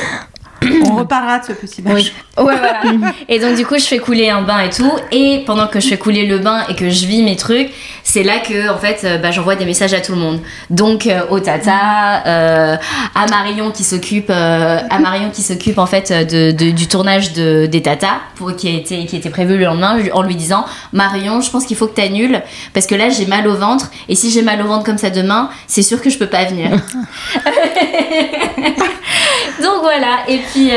On 0.85 0.95
reparlera 0.95 1.39
de 1.39 1.45
ce 1.45 1.51
petit 1.51 1.81
match. 1.81 2.13
Ouais, 2.37 2.43
voilà. 2.43 2.81
et 3.27 3.39
donc, 3.39 3.55
du 3.55 3.65
coup, 3.65 3.75
je 3.77 3.85
fais 3.85 3.99
couler 3.99 4.29
un 4.29 4.41
bain 4.41 4.61
et 4.61 4.69
tout. 4.69 4.91
Et 5.11 5.43
pendant 5.45 5.67
que 5.67 5.79
je 5.79 5.87
fais 5.87 5.97
couler 5.97 6.25
le 6.25 6.39
bain 6.39 6.63
et 6.69 6.75
que 6.75 6.89
je 6.89 7.05
vis 7.05 7.21
mes 7.21 7.35
trucs, 7.35 7.69
c'est 8.07 8.21
là 8.21 8.37
que, 8.37 8.69
en 8.69 8.77
fait, 8.77 9.01
euh, 9.03 9.17
bah, 9.17 9.31
j'envoie 9.31 9.55
des 9.55 9.65
messages 9.65 9.93
à 9.95 9.99
tout 9.99 10.11
le 10.11 10.19
monde. 10.19 10.39
Donc, 10.69 11.07
euh, 11.07 11.21
au 11.31 11.39
Tata, 11.39 12.23
euh, 12.27 12.77
à 13.15 13.25
Marion 13.27 13.71
qui 13.71 13.83
s'occupe, 13.83 14.29
à 14.29 14.99
Marion 14.99 15.31
qui 15.31 15.41
s'occupe, 15.41 15.79
en 15.79 15.87
fait, 15.87 16.13
de, 16.13 16.51
du 16.51 16.87
tournage 16.87 17.33
de, 17.33 17.65
des 17.65 17.81
Tata, 17.81 18.21
pour, 18.35 18.55
qui, 18.55 18.67
a 18.67 18.71
été, 18.71 19.07
qui 19.07 19.17
était 19.17 19.31
prévu 19.31 19.57
le 19.57 19.65
lendemain, 19.65 19.97
en 20.13 20.21
lui 20.21 20.35
disant, 20.35 20.65
Marion, 20.93 21.41
je 21.41 21.49
pense 21.49 21.65
qu'il 21.65 21.75
faut 21.75 21.87
que 21.87 21.95
tu 21.95 22.01
annules, 22.01 22.43
parce 22.73 22.85
que 22.85 22.93
là, 22.93 23.09
j'ai 23.09 23.25
mal 23.25 23.47
au 23.47 23.55
ventre. 23.55 23.89
Et 24.07 24.13
si 24.13 24.29
j'ai 24.29 24.43
mal 24.43 24.61
au 24.61 24.67
ventre 24.67 24.85
comme 24.85 24.99
ça 24.99 25.09
demain, 25.09 25.49
c'est 25.65 25.81
sûr 25.81 25.99
que 25.99 26.11
je 26.11 26.19
peux 26.19 26.27
pas 26.27 26.45
venir. 26.45 26.69
donc 29.61 29.81
voilà 29.81 30.19
et 30.27 30.39
puis 30.39 30.71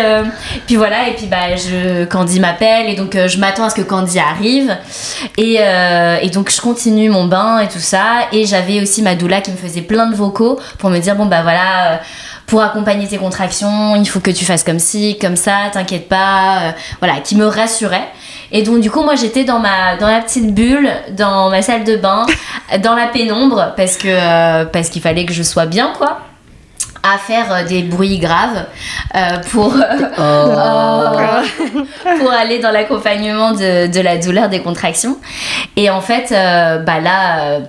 puis 0.66 0.76
voilà 0.76 1.08
et 1.08 1.14
puis 1.14 1.26
bah 1.26 1.56
je 1.56 2.04
Candy 2.04 2.38
m'appelle 2.38 2.88
et 2.88 2.94
donc 2.94 3.16
je 3.26 3.38
m'attends 3.38 3.64
à 3.64 3.70
ce 3.70 3.74
que 3.74 3.82
Candy 3.82 4.18
arrive 4.20 4.76
et, 5.36 5.58
et 6.22 6.30
donc 6.30 6.50
je 6.50 6.60
continue 6.60 7.10
mon 7.10 7.17
bain 7.26 7.58
et 7.60 7.68
tout 7.68 7.78
ça 7.78 8.28
et 8.32 8.46
j'avais 8.46 8.80
aussi 8.80 9.02
ma 9.02 9.14
doula 9.14 9.40
qui 9.40 9.50
me 9.50 9.56
faisait 9.56 9.82
plein 9.82 10.06
de 10.06 10.14
vocaux 10.14 10.58
pour 10.78 10.90
me 10.90 10.98
dire 10.98 11.16
bon 11.16 11.26
bah 11.26 11.42
voilà 11.42 11.92
euh, 11.92 11.96
pour 12.48 12.62
accompagner 12.62 13.06
tes 13.06 13.18
contractions, 13.18 13.94
il 13.94 14.08
faut 14.08 14.20
que 14.20 14.30
tu 14.30 14.46
fasses 14.46 14.64
comme 14.64 14.78
ci, 14.78 15.18
comme 15.20 15.36
ça, 15.36 15.68
t'inquiète 15.70 16.08
pas, 16.08 16.60
euh, 16.62 16.72
voilà, 16.98 17.20
qui 17.20 17.36
me 17.36 17.44
rassurait. 17.44 18.08
Et 18.52 18.62
donc 18.62 18.80
du 18.80 18.90
coup, 18.90 19.02
moi 19.02 19.16
j'étais 19.16 19.44
dans 19.44 19.58
ma 19.58 19.96
dans 19.96 20.08
la 20.08 20.22
petite 20.22 20.54
bulle, 20.54 20.88
dans 21.10 21.50
ma 21.50 21.60
salle 21.60 21.84
de 21.84 21.96
bain, 21.96 22.24
dans 22.82 22.94
la 22.94 23.06
pénombre 23.06 23.74
parce 23.76 23.98
que 23.98 24.08
euh, 24.08 24.64
parce 24.64 24.88
qu'il 24.88 25.02
fallait 25.02 25.26
que 25.26 25.34
je 25.34 25.42
sois 25.42 25.66
bien 25.66 25.92
quoi 25.96 26.20
à 27.02 27.18
faire 27.18 27.52
euh, 27.52 27.64
des 27.64 27.82
bruits 27.82 28.18
graves 28.18 28.66
euh, 29.14 29.38
pour 29.50 29.74
euh, 29.74 31.42
pour 32.20 32.32
aller 32.32 32.58
dans 32.58 32.70
l'accompagnement 32.70 33.52
de, 33.52 33.86
de 33.86 34.00
la 34.00 34.16
douleur 34.16 34.48
des 34.48 34.60
contractions. 34.60 35.16
Et 35.76 35.90
en 35.90 36.00
fait 36.00 36.30
bah 36.30 37.00
là 37.00 37.60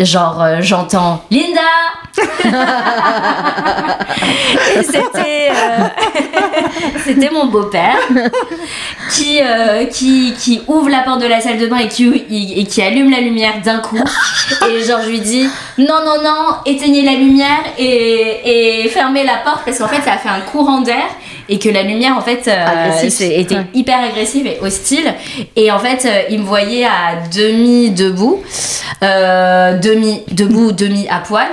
genre 0.00 0.44
j'entends 0.60 1.22
Linda 1.30 1.60
Et 4.78 4.82
c'était 4.82 5.48
euh, 5.50 5.86
c'était 7.04 7.30
mon 7.30 7.46
beau-père 7.46 7.96
qui, 9.10 9.40
euh, 9.40 9.84
qui, 9.86 10.34
qui 10.38 10.60
ouvre 10.66 10.88
la 10.88 11.00
porte 11.00 11.20
de 11.22 11.26
la 11.26 11.40
salle 11.40 11.58
de 11.58 11.66
bain 11.66 11.78
et 11.78 11.88
qui, 11.88 12.24
et 12.56 12.64
qui 12.64 12.82
allume 12.82 13.10
la 13.10 13.20
lumière 13.20 13.54
d'un 13.64 13.78
coup. 13.78 14.02
Et 14.70 14.82
genre, 14.84 15.00
je 15.02 15.08
lui 15.10 15.20
dis 15.20 15.48
non, 15.78 16.04
non, 16.04 16.22
non, 16.22 16.56
éteignez 16.64 17.02
la 17.02 17.12
lumière 17.12 17.64
et, 17.78 18.82
et 18.84 18.88
fermez 18.88 19.24
la 19.24 19.36
porte 19.44 19.62
parce 19.64 19.78
qu'en 19.78 19.88
fait, 19.88 20.02
ça 20.02 20.12
a 20.14 20.18
fait 20.18 20.28
un 20.28 20.40
courant 20.40 20.80
d'air 20.80 21.04
et 21.48 21.60
que 21.60 21.68
la 21.68 21.82
lumière, 21.82 22.16
en 22.16 22.22
fait, 22.22 22.48
euh, 22.48 23.08
était 23.20 23.54
Ouais. 23.54 23.66
hyper 23.72 24.00
agressive 24.02 24.46
et 24.48 24.58
hostile. 24.60 25.14
Et 25.54 25.70
en 25.70 25.78
fait, 25.78 26.04
euh, 26.04 26.22
il 26.28 26.40
me 26.40 26.44
voyait 26.44 26.84
à 26.84 27.28
demi 27.32 27.90
debout, 27.90 28.42
euh, 29.04 29.78
demi 29.78 30.22
debout, 30.32 30.72
demi 30.72 31.06
à 31.08 31.20
poil. 31.20 31.46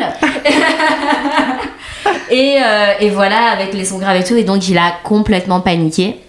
et, 2.30 2.58
euh, 2.64 2.94
et 3.00 3.10
voilà, 3.10 3.52
avec 3.52 3.74
les 3.74 3.86
sons 3.86 4.00
graves 4.00 4.18
et 4.18 4.24
tout. 4.24 4.36
Et 4.36 4.44
donc, 4.44 4.68
il 4.70 4.78
a 4.78 4.94
complètement 5.04 5.62
paniqué. 5.62 6.20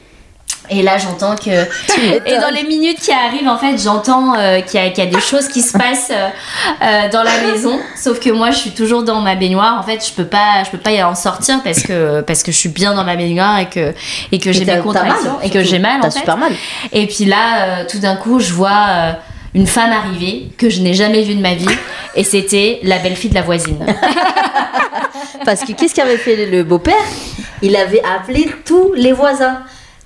Et 0.71 0.81
là, 0.83 0.97
j'entends 0.97 1.35
que. 1.37 1.50
Et 2.26 2.38
dans 2.38 2.49
les 2.49 2.62
minutes 2.62 2.99
qui 2.99 3.12
arrivent, 3.12 3.49
en 3.49 3.59
fait, 3.59 3.76
j'entends 3.76 4.35
euh, 4.35 4.62
qu'il 4.62 4.81
y, 4.83 4.87
a- 4.87 4.88
qu'il 4.88 5.04
y 5.04 5.07
a 5.07 5.11
des 5.11 5.21
choses 5.21 5.49
qui 5.49 5.61
se 5.61 5.76
passent 5.78 6.11
euh, 6.11 7.09
dans 7.12 7.23
la 7.23 7.38
maison. 7.47 7.78
Sauf 7.95 8.19
que 8.19 8.31
moi, 8.31 8.50
je 8.50 8.57
suis 8.57 8.71
toujours 8.71 9.02
dans 9.02 9.21
ma 9.21 9.35
baignoire. 9.35 9.78
En 9.78 9.83
fait, 9.83 10.02
je 10.07 10.11
peux 10.14 10.25
pas, 10.25 10.62
je 10.64 10.71
peux 10.71 10.78
pas 10.78 10.93
y 10.93 11.02
en 11.02 11.14
sortir 11.14 11.61
parce 11.62 11.83
que 11.83 12.23
parce 12.23 12.43
que 12.43 12.50
je 12.50 12.57
suis 12.57 12.71
bien 12.71 12.95
dans 12.95 13.04
ma 13.04 13.14
baignoire 13.14 13.59
et 13.59 13.69
que 13.69 13.93
et 14.33 14.38
que 14.38 14.52
j'ai 14.52 14.61
des 14.61 14.66
t'as 14.66 14.75
mal, 14.76 14.83
contractions 14.85 15.38
et 15.43 15.50
que 15.50 15.62
j'ai 15.62 15.78
mal. 15.78 15.99
T'as 16.00 16.09
En 16.09 16.11
fait. 16.11 16.21
super 16.21 16.38
mal. 16.38 16.52
Et 16.93 17.07
puis 17.09 17.26
là, 17.26 17.59
euh, 17.59 17.85
tout 17.87 17.99
d'un 17.99 18.16
coup, 18.16 18.40
je 18.40 18.54
vois 18.54 19.16
une 19.54 19.66
femme 19.66 19.92
arriver 19.92 20.49
que 20.58 20.68
je 20.68 20.80
n'ai 20.80 20.94
jamais 20.94 21.23
vue 21.23 21.37
de 21.37 21.40
ma 21.40 21.54
vie. 21.54 21.66
Et 22.16 22.25
c'était 22.25 22.80
la 22.82 22.99
belle-fille 22.99 23.30
de 23.30 23.34
la 23.34 23.42
voisine. 23.42 23.84
Parce 25.44 25.62
que 25.62 25.73
qu'est-ce 25.73 25.94
qu'avait 25.94 26.16
fait 26.16 26.46
le 26.46 26.64
beau-père? 26.64 26.94
Il 27.62 27.76
avait 27.76 28.02
appelé 28.04 28.50
tous 28.64 28.92
les 28.94 29.12
voisins 29.12 29.62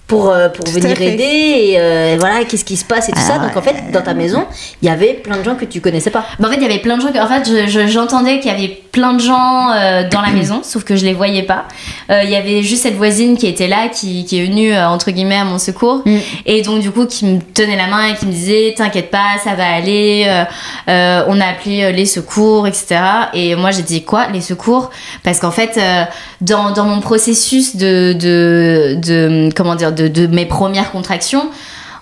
pour, 0.09 0.31
euh, 0.31 0.49
pour 0.49 0.65
Tout 0.65 0.73
venir 0.73 1.01
aider 1.01 1.23
et 1.23 1.75
euh, 1.79 2.17
voilà, 2.19 2.45
qu'est-ce 2.45 2.65
qui 2.65 2.77
se 2.79 2.85
passe 2.85 3.09
et 3.11 3.13
tout 3.13 3.21
ça. 3.21 3.35
Ah 3.37 3.47
Donc 3.47 3.57
en 3.57 3.63
fait, 3.63 3.91
dans 3.93 4.01
ta 4.01 4.15
maison, 4.15 4.47
il 4.83 4.89
y 4.89 4.91
avait 4.91 5.13
plein 5.13 5.37
de 5.37 5.45
gens 5.45 5.55
que 5.55 5.67
tu 5.67 5.81
connaissais 5.83 6.11
pas. 6.11 6.25
Bah, 6.41 6.49
en 6.49 6.51
fait, 6.51 6.57
il 6.57 6.63
y 6.63 6.67
avait 6.67 6.79
plein 6.79 6.97
de 6.97 7.03
gens. 7.03 7.13
que- 7.13 7.19
En 7.23 7.29
fait, 7.29 7.47
je- 7.49 7.69
je- 7.71 7.87
j'entendais 7.87 8.41
qu'il 8.41 8.51
y 8.51 8.55
avait 8.55 8.81
plein 8.91 9.13
de 9.13 9.21
gens 9.21 9.71
euh, 9.75 10.09
dans 10.09 10.23
la 10.23 10.31
maison, 10.31 10.61
sauf 10.65 10.83
que 10.83 10.97
je 10.97 11.05
les 11.05 11.13
voyais 11.13 11.43
pas. 11.43 11.67
Euh, 12.11 12.23
Il 12.25 12.31
y 12.31 12.37
avait 12.37 12.63
juste 12.63 12.83
cette 12.85 12.97
voisine 12.97 13.37
qui 13.37 13.47
était 13.47 13.69
là, 13.69 13.89
qui, 13.89 14.25
qui 14.25 14.41
est 14.41 14.47
venue 14.47 14.73
euh, 14.75 14.89
entre 14.89 15.11
guillemets 15.11 15.37
à 15.37 15.45
mon 15.45 15.59
secours, 15.59 16.03
Mm. 16.07 16.17
et 16.47 16.63
donc 16.63 16.81
du 16.81 16.91
coup 16.91 17.05
qui 17.07 17.27
me 17.27 17.41
tenait 17.55 17.77
la 17.77 17.87
main 17.87 18.07
et 18.09 18.15
qui 18.15 18.25
me 18.27 18.33
disait 18.33 18.75
"T'inquiète 18.77 19.11
pas, 19.11 19.37
ça 19.45 19.55
va 19.55 19.67
aller. 19.75 20.25
euh, 20.27 20.45
euh, 20.89 21.25
on 21.29 21.39
a 21.41 21.47
appelé 21.47 21.93
les 21.93 22.07
secours, 22.07 22.67
etc." 22.67 22.99
Et 23.35 23.55
moi, 23.57 23.71
j'ai 23.73 23.83
dit 23.83 24.03
quoi 24.05 24.27
Les 24.33 24.41
secours? 24.41 24.91
Parce 25.23 25.39
qu'en 25.39 25.51
fait, 25.51 25.77
euh, 25.77 26.05
dans, 26.41 26.85
mon 26.85 27.01
processus 27.01 27.77
de, 27.77 28.13
de, 28.13 28.97
de 29.01 29.51
comment 29.55 29.75
dire 29.75 29.93
de, 29.93 30.09
de 30.09 30.27
mes 30.27 30.47
premières 30.47 30.91
contractions. 30.91 31.51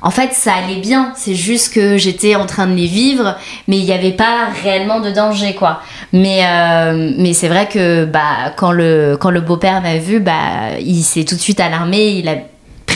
En 0.02 0.10
fait, 0.10 0.32
ça 0.32 0.52
allait 0.54 0.80
bien. 0.80 1.12
C'est 1.16 1.34
juste 1.34 1.72
que 1.72 1.96
j'étais 1.96 2.36
en 2.36 2.46
train 2.46 2.66
de 2.66 2.74
les 2.74 2.86
vivre, 2.86 3.34
mais 3.66 3.78
il 3.78 3.84
n'y 3.84 3.92
avait 3.92 4.12
pas 4.12 4.48
réellement 4.62 5.00
de 5.00 5.10
danger, 5.10 5.54
quoi. 5.54 5.80
Mais, 6.12 6.42
euh, 6.46 7.12
mais 7.16 7.32
c'est 7.32 7.48
vrai 7.48 7.66
que 7.66 8.04
bah, 8.04 8.52
quand 8.56 8.72
le, 8.72 9.16
quand 9.18 9.30
le 9.30 9.40
beau-père 9.40 9.80
m'a 9.82 9.96
vu, 9.96 10.20
bah, 10.20 10.78
il 10.80 11.02
s'est 11.02 11.24
tout 11.24 11.34
de 11.34 11.40
suite 11.40 11.60
alarmé, 11.60 12.10
il 12.10 12.28
a 12.28 12.36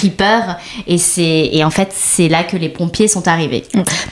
pris 0.00 0.08
peur, 0.10 0.56
et, 0.86 0.96
c'est, 0.96 1.50
et 1.52 1.62
en 1.62 1.68
fait, 1.68 1.90
c'est 1.92 2.28
là 2.28 2.42
que 2.42 2.56
les 2.56 2.70
pompiers 2.70 3.06
sont 3.06 3.28
arrivés. 3.28 3.64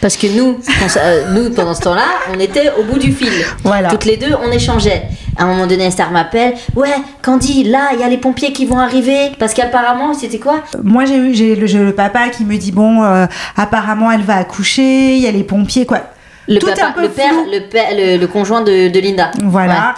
Parce 0.02 0.18
que 0.18 0.26
nous, 0.26 0.58
euh, 0.98 1.32
nous 1.32 1.54
pendant 1.54 1.72
ce 1.74 1.80
temps-là, 1.80 2.04
on 2.34 2.38
était 2.38 2.70
au 2.78 2.84
bout 2.84 2.98
du 2.98 3.10
fil. 3.10 3.32
Voilà. 3.64 3.88
Toutes 3.88 4.04
les 4.04 4.18
deux, 4.18 4.34
on 4.46 4.52
échangeait. 4.52 5.04
À 5.38 5.44
un 5.44 5.46
moment 5.46 5.66
donné, 5.66 5.84
Esther 5.86 6.10
m'appelle. 6.10 6.54
Ouais, 6.76 6.94
Candy, 7.22 7.64
là, 7.64 7.90
il 7.94 8.00
y 8.00 8.02
a 8.02 8.08
les 8.08 8.18
pompiers 8.18 8.52
qui 8.52 8.66
vont 8.66 8.78
arriver. 8.78 9.30
Parce 9.38 9.54
qu'apparemment, 9.54 10.12
c'était 10.12 10.38
quoi? 10.38 10.62
Moi, 10.82 11.06
j'ai 11.06 11.16
eu 11.16 11.34
j'ai 11.34 11.56
le, 11.56 11.66
le 11.86 11.94
papa 11.94 12.28
qui 12.28 12.44
me 12.44 12.58
dit 12.58 12.72
bon, 12.72 13.02
euh, 13.02 13.26
apparemment, 13.56 14.12
elle 14.12 14.22
va 14.22 14.36
accoucher, 14.36 15.14
il 15.16 15.22
y 15.22 15.26
a 15.26 15.30
les 15.30 15.44
pompiers, 15.44 15.86
quoi. 15.86 16.00
le, 16.48 16.58
Tout 16.58 16.66
papa, 16.66 16.88
un 16.88 16.92
peu 16.92 17.02
le 17.02 17.08
père, 17.08 17.30
flou. 17.32 17.46
le, 17.50 17.60
père 17.68 17.88
le, 17.96 18.18
le 18.18 18.26
conjoint 18.26 18.60
de, 18.60 18.88
de 18.88 19.00
Linda. 19.00 19.30
Voilà. 19.42 19.94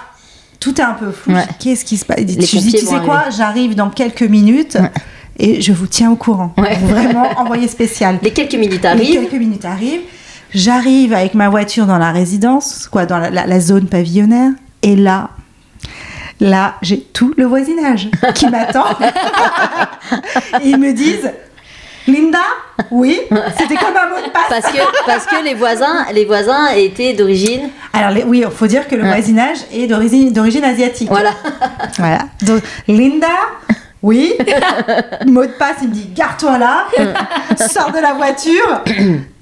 Tout 0.61 0.78
est 0.78 0.85
un 0.85 0.92
peu 0.92 1.11
flou. 1.11 1.32
Ouais. 1.35 1.47
Qu'est-ce 1.59 1.85
qui 1.85 1.97
se 1.97 2.04
passe? 2.04 2.20
Je 2.20 2.25
dis, 2.25 2.73
tu 2.73 2.87
sais 2.87 3.00
quoi? 3.04 3.25
J'arrive 3.37 3.75
dans 3.75 3.90
quelques 3.90 4.23
minutes 4.23 4.76
et 5.40 5.61
je 5.61 5.73
vous 5.73 5.87
tiens 5.87 6.11
au 6.12 6.16
courant. 6.16 6.52
Ouais. 6.59 6.76
Vraiment 6.82 7.26
envoyé 7.38 7.66
spécial. 7.66 8.18
Les 8.23 8.32
quelques 8.32 8.54
minutes 8.54 8.82
Les 8.82 8.87
arrivent. 8.88 9.20
quelques 9.23 9.40
minutes 9.40 9.64
arrivent. 9.64 10.02
J'arrive 10.54 11.12
avec 11.12 11.35
ma 11.35 11.49
voiture 11.49 11.87
dans 11.87 11.99
la 11.99 12.11
résidence, 12.12 12.88
quoi, 12.90 13.06
dans 13.06 13.18
la, 13.18 13.30
la- 13.30 13.47
la 13.47 13.61
zone 13.61 13.87
pavillonnaire. 13.87 14.50
Et 14.82 14.97
là, 14.97 15.30
là, 16.40 16.75
j'ai 16.82 17.00
tout 17.00 17.32
le 17.37 17.44
voisinage 17.44 18.09
qui 18.35 18.49
m'attend. 18.49 18.85
Ils 20.64 20.76
me 20.78 20.92
disent, 20.92 21.30
Linda, 22.09 22.38
oui, 22.90 23.18
c'était 23.59 23.76
comme 23.76 23.94
un 23.97 24.09
mot 24.11 24.26
de 24.26 24.30
passe. 24.32 24.49
Parce 24.49 24.73
que, 24.73 24.78
parce 25.06 25.26
que 25.26 25.44
les 25.44 25.54
voisins, 25.54 26.06
les 26.12 26.25
voisins 26.25 26.68
étaient 26.75 27.12
d'origine. 27.12 27.68
Alors 27.92 28.11
les- 28.11 28.25
oui, 28.25 28.42
il 28.44 28.50
faut 28.50 28.66
dire 28.66 28.88
que 28.88 28.97
le 28.97 29.02
Ouais. 29.02 29.09
voisinage 29.09 29.59
est 29.73 29.87
d'origine 29.87 30.32
d'origine 30.32 30.64
asiatique. 30.64 31.09
Voilà. 31.09 31.30
Voilà. 31.99 32.20
Donc, 32.42 32.62
Linda, 32.88 33.28
oui. 34.02 34.33
Mot 35.26 35.42
de 35.45 35.52
passe, 35.52 35.76
il 35.83 35.88
me 35.88 35.95
dit 35.95 36.09
Garde-toi 36.14 36.59
là, 36.59 36.87
sors 37.69 37.92
de 37.92 37.99
la 37.99 38.14
voiture. 38.14 38.83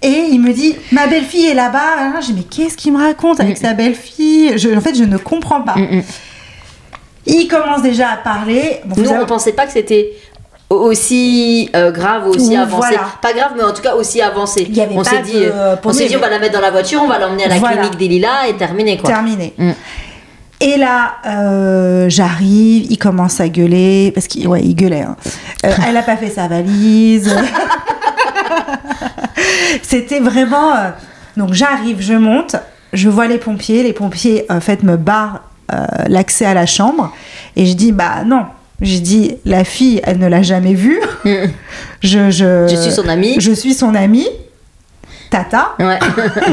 Et 0.03 0.27
il 0.31 0.41
me 0.41 0.53
dit 0.53 0.75
Ma 0.93 1.07
belle-fille 1.07 1.47
est 1.49 1.55
là-bas. 1.55 1.79
Alors, 1.99 2.21
Je 2.21 2.27
dis 2.29 2.35
Mais 2.35 2.43
qu'est-ce 2.43 2.77
qu'il 2.77 2.93
me 2.93 2.99
raconte 2.99 3.41
avec 3.41 3.57
sa 3.57 3.75
belle-fille? 3.75 4.55
En 4.77 4.81
fait, 4.81 4.95
je 4.97 5.05
ne 5.05 5.17
comprends 5.17 5.63
pas. 5.63 5.75
Il 7.27 7.47
commence 7.47 7.83
déjà 7.83 8.11
à 8.11 8.17
parler. 8.17 8.81
Bon, 8.85 9.01
Nous, 9.03 9.11
on 9.11 9.27
pensait 9.27 9.53
pas 9.53 9.67
que 9.67 9.73
c'était 9.73 10.13
aussi 10.71 11.71
euh, 11.75 11.91
grave, 11.91 12.27
aussi 12.29 12.49
Oui, 12.51 12.57
avancé. 12.57 12.89
voilà. 12.95 13.09
Pas 13.23 13.33
grave, 13.33 13.53
mais 13.57 13.63
en 13.63 13.73
tout 13.73 13.83
cas 13.83 13.95
aussi 13.95 14.21
avancé. 14.21 14.71
Avait 14.81 14.95
on 14.95 15.05
s'est 15.05 15.23
dit, 15.23 15.33
euh, 15.37 15.77
on 15.83 15.93
s'est 15.93 16.07
dit, 16.07 16.17
on 16.17 16.21
va 16.21 16.29
la 16.29 16.39
mettre 16.39 16.55
dans 16.55 16.61
la 16.61 16.71
voiture, 16.71 17.01
on 17.03 17.09
va 17.09 17.19
l'emmener 17.19 17.45
à 17.45 17.49
la 17.49 17.57
Voilà. 17.59 17.77
clinique 17.79 17.99
des 17.99 18.09
Lilas 18.09 18.49
et 18.49 18.55
terminer 18.55 18.97
quoi. 18.99 19.09
terminé. 19.11 19.55
Mm. 19.57 19.71
Et 20.61 20.77
là, 20.77 21.15
euh, 21.27 22.07
j'arrive, 22.09 22.87
il 22.91 22.99
commence 22.99 23.41
à 23.41 23.49
gueuler, 23.49 24.11
parce 24.13 24.27
qu'il 24.27 24.49
ouais, 24.49 24.61
il 24.63 24.75
gueulait. 24.75 25.03
hein. 25.03 25.17
Euh, 25.65 25.73
elle 25.89 25.97
a 25.97 26.03
pas 26.03 26.17
fait 26.17 26.31
sa 26.31 26.49
valise. 26.49 27.33
C'était 29.83 30.21
vraiment. 30.21 30.75
euh, 30.75 30.91
donc 31.37 31.53
j'arrive, 31.53 31.99
je 32.01 32.15
monte, 32.15 32.57
je 32.93 33.09
vois 33.09 33.27
les 33.29 33.39
pompiers. 33.39 33.83
Les 33.83 33.93
pompiers, 33.93 34.45
en 34.51 34.61
fait, 34.61 34.83
me 34.83 34.97
barrent 34.97 35.43
l'accès 36.09 36.47
à 36.47 36.55
la 36.55 36.65
chambre. 36.67 37.13
Et 37.55 37.67
je 37.67 37.75
dis, 37.75 37.93
bah 37.93 38.25
non. 38.25 38.47
J'ai 38.81 39.01
dit, 39.01 39.37
la 39.45 39.65
fille, 39.65 40.01
elle 40.05 40.19
ne 40.19 40.29
l'a 40.29 40.43
jamais 40.43 40.75
vue. 40.75 41.01
je, 41.25 42.31
je, 42.31 42.67
Je 42.71 42.77
suis 42.81 42.93
son 42.93 43.09
amie. 43.09 43.37
Je 43.41 43.53
suis 43.53 43.75
son 43.75 43.95
amie. 43.95 44.29
Tata. 45.31 45.71
Ouais. 45.81 45.99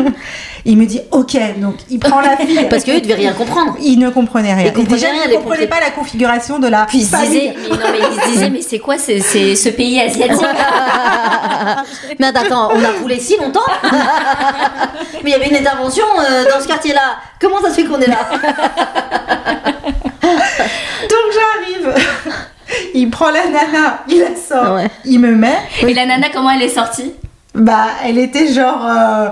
Il 0.67 0.77
me 0.77 0.85
dit, 0.85 0.99
ok. 1.11 1.37
Donc 1.59 1.75
il 1.91 1.99
prend 1.99 2.21
la 2.21 2.35
fille. 2.45 2.65
Parce 2.69 2.83
qu'eux, 2.83 2.95
ils 2.95 3.01
devaient 3.01 3.13
rien 3.13 3.33
comprendre. 3.33 3.75
Il 3.81 3.99
ne 3.99 4.09
comprenait 4.09 4.53
rien. 4.53 4.65
Ils 4.65 4.73
comprenaient 4.73 4.95
déjà, 4.99 5.11
rien, 5.11 5.21
il 5.25 5.29
les 5.29 5.35
ne 5.37 5.41
comprenait 5.41 5.67
pompiers. 5.67 5.79
pas 5.79 5.85
la 5.85 5.91
configuration 5.91 6.59
de 6.59 6.67
la 6.67 6.85
Puis 6.85 6.99
il 6.99 7.05
se 7.05 7.15
disait, 7.17 7.55
mais, 7.69 7.69
non, 7.77 7.83
mais 7.91 7.99
il 7.99 8.21
se 8.21 8.27
disait, 8.29 8.49
mais 8.49 8.61
c'est 8.61 8.79
quoi 8.79 8.97
c'est, 8.97 9.19
c'est 9.19 9.55
ce 9.55 9.69
pays 9.69 9.99
asiatique 10.01 10.41
Mais 12.19 12.27
attends, 12.27 12.69
on 12.73 12.83
a 12.83 12.91
roulé 13.01 13.19
si 13.19 13.37
longtemps 13.37 13.61
Mais 15.23 15.29
il 15.29 15.29
y 15.29 15.33
avait 15.35 15.47
une 15.49 15.55
intervention 15.57 16.03
euh, 16.19 16.45
dans 16.51 16.59
ce 16.61 16.67
quartier-là. 16.67 17.17
Comment 17.39 17.61
ça 17.61 17.69
se 17.69 17.75
fait 17.75 17.83
qu'on 17.85 17.99
est 17.99 18.07
là 18.07 18.17
Donc 21.09 21.25
j'arrive. 21.33 21.93
il 22.93 23.09
prend 23.09 23.29
la 23.29 23.45
nana, 23.45 24.03
il 24.09 24.19
la 24.19 24.35
sort, 24.35 24.75
Ouais. 24.75 24.89
il 25.05 25.19
me 25.19 25.31
met. 25.35 25.57
Et 25.81 25.93
la 25.93 26.05
nana, 26.05 26.27
comment 26.33 26.49
elle 26.51 26.61
est 26.63 26.69
sortie 26.69 27.13
Bah, 27.53 27.87
elle 28.03 28.17
était 28.17 28.51
genre 28.51 28.85
euh, 28.87 29.29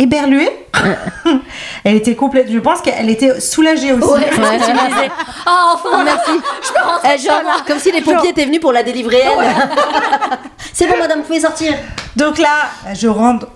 éberluée. 0.00 0.50
elle 1.84 1.96
était 1.96 2.14
complète. 2.16 2.50
Je 2.50 2.58
pense 2.58 2.80
qu'elle 2.80 3.10
était 3.10 3.40
soulagée 3.40 3.92
aussi. 3.92 4.08
Ouais, 4.10 4.28
je 4.32 4.36
me 4.40 4.88
disais, 4.88 5.10
oh, 5.46 5.74
enfin, 5.74 6.04
Merci. 6.04 6.30
je 6.62 6.72
peux 6.72 6.88
rentrer 6.88 7.08
Eh, 7.14 7.18
genre, 7.18 7.64
comme 7.66 7.78
si 7.78 7.92
les 7.92 8.00
pompiers 8.00 8.30
étaient 8.30 8.46
venus 8.46 8.60
pour 8.60 8.72
la 8.72 8.82
délivrer 8.82 9.20
elle. 9.22 9.46
C'est 10.72 10.86
bon, 10.86 10.98
madame, 10.98 11.20
vous 11.20 11.26
pouvez 11.26 11.40
sortir. 11.40 11.74
Donc 12.16 12.38
là, 12.38 12.70
je 12.94 13.08
rentre 13.08 13.46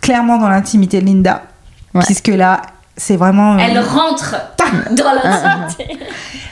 clairement 0.00 0.38
dans 0.38 0.48
l'intimité 0.48 1.00
de 1.00 1.06
Linda. 1.06 1.42
Ouais. 1.94 2.02
Puisque 2.04 2.28
là, 2.28 2.62
c'est 2.96 3.16
vraiment. 3.16 3.54
euh, 3.54 3.58
Elle 3.60 3.78
rentre 3.80 4.34
dans 4.92 5.12
l'intimité. 5.12 5.98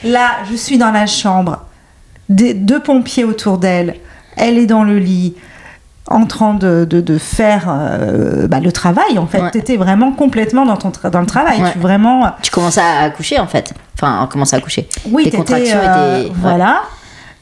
Là, 0.05 0.31
je 0.51 0.57
suis 0.57 0.79
dans 0.79 0.91
la 0.91 1.07
chambre, 1.07 1.63
des, 2.29 2.55
deux 2.55 2.81
pompiers 2.81 3.25
autour 3.25 3.59
d'elle, 3.59 3.97
elle 4.37 4.59
est 4.59 4.67
dans 4.67 4.83
le 4.85 4.99
lit, 4.99 5.35
en 6.11 6.27
train 6.27 6.55
de, 6.55 6.85
de, 6.89 7.01
de 7.01 7.19
faire 7.19 7.65
euh, 7.69 8.47
bah, 8.47 8.61
le 8.61 8.71
travail. 8.73 9.19
En 9.19 9.27
fait, 9.27 9.41
Ouais. 9.41 9.51
tu 9.51 9.59
étais 9.59 9.77
vraiment 9.77 10.13
complètement 10.13 10.67
dans, 10.67 10.77
ton 10.77 10.93
dans 11.11 11.21
le 11.21 11.27
travail. 11.27 11.63
Ouais. 11.63 11.73
Tu 11.73 11.79
vraiment. 11.79 12.31
Tu 12.43 12.51
commences 12.51 12.79
à 12.79 13.01
accoucher 13.05 13.39
en 13.41 13.47
fait. 13.47 13.73
Enfin, 13.97 14.21
on 14.23 14.27
commence 14.27 14.53
à 14.53 14.59
accoucher. 14.59 14.89
Oui, 15.11 15.25
Tes 15.25 15.37
contractions 15.37 15.79
euh, 15.83 16.21
étaient-. 16.23 16.33
Voilà. 16.37 16.83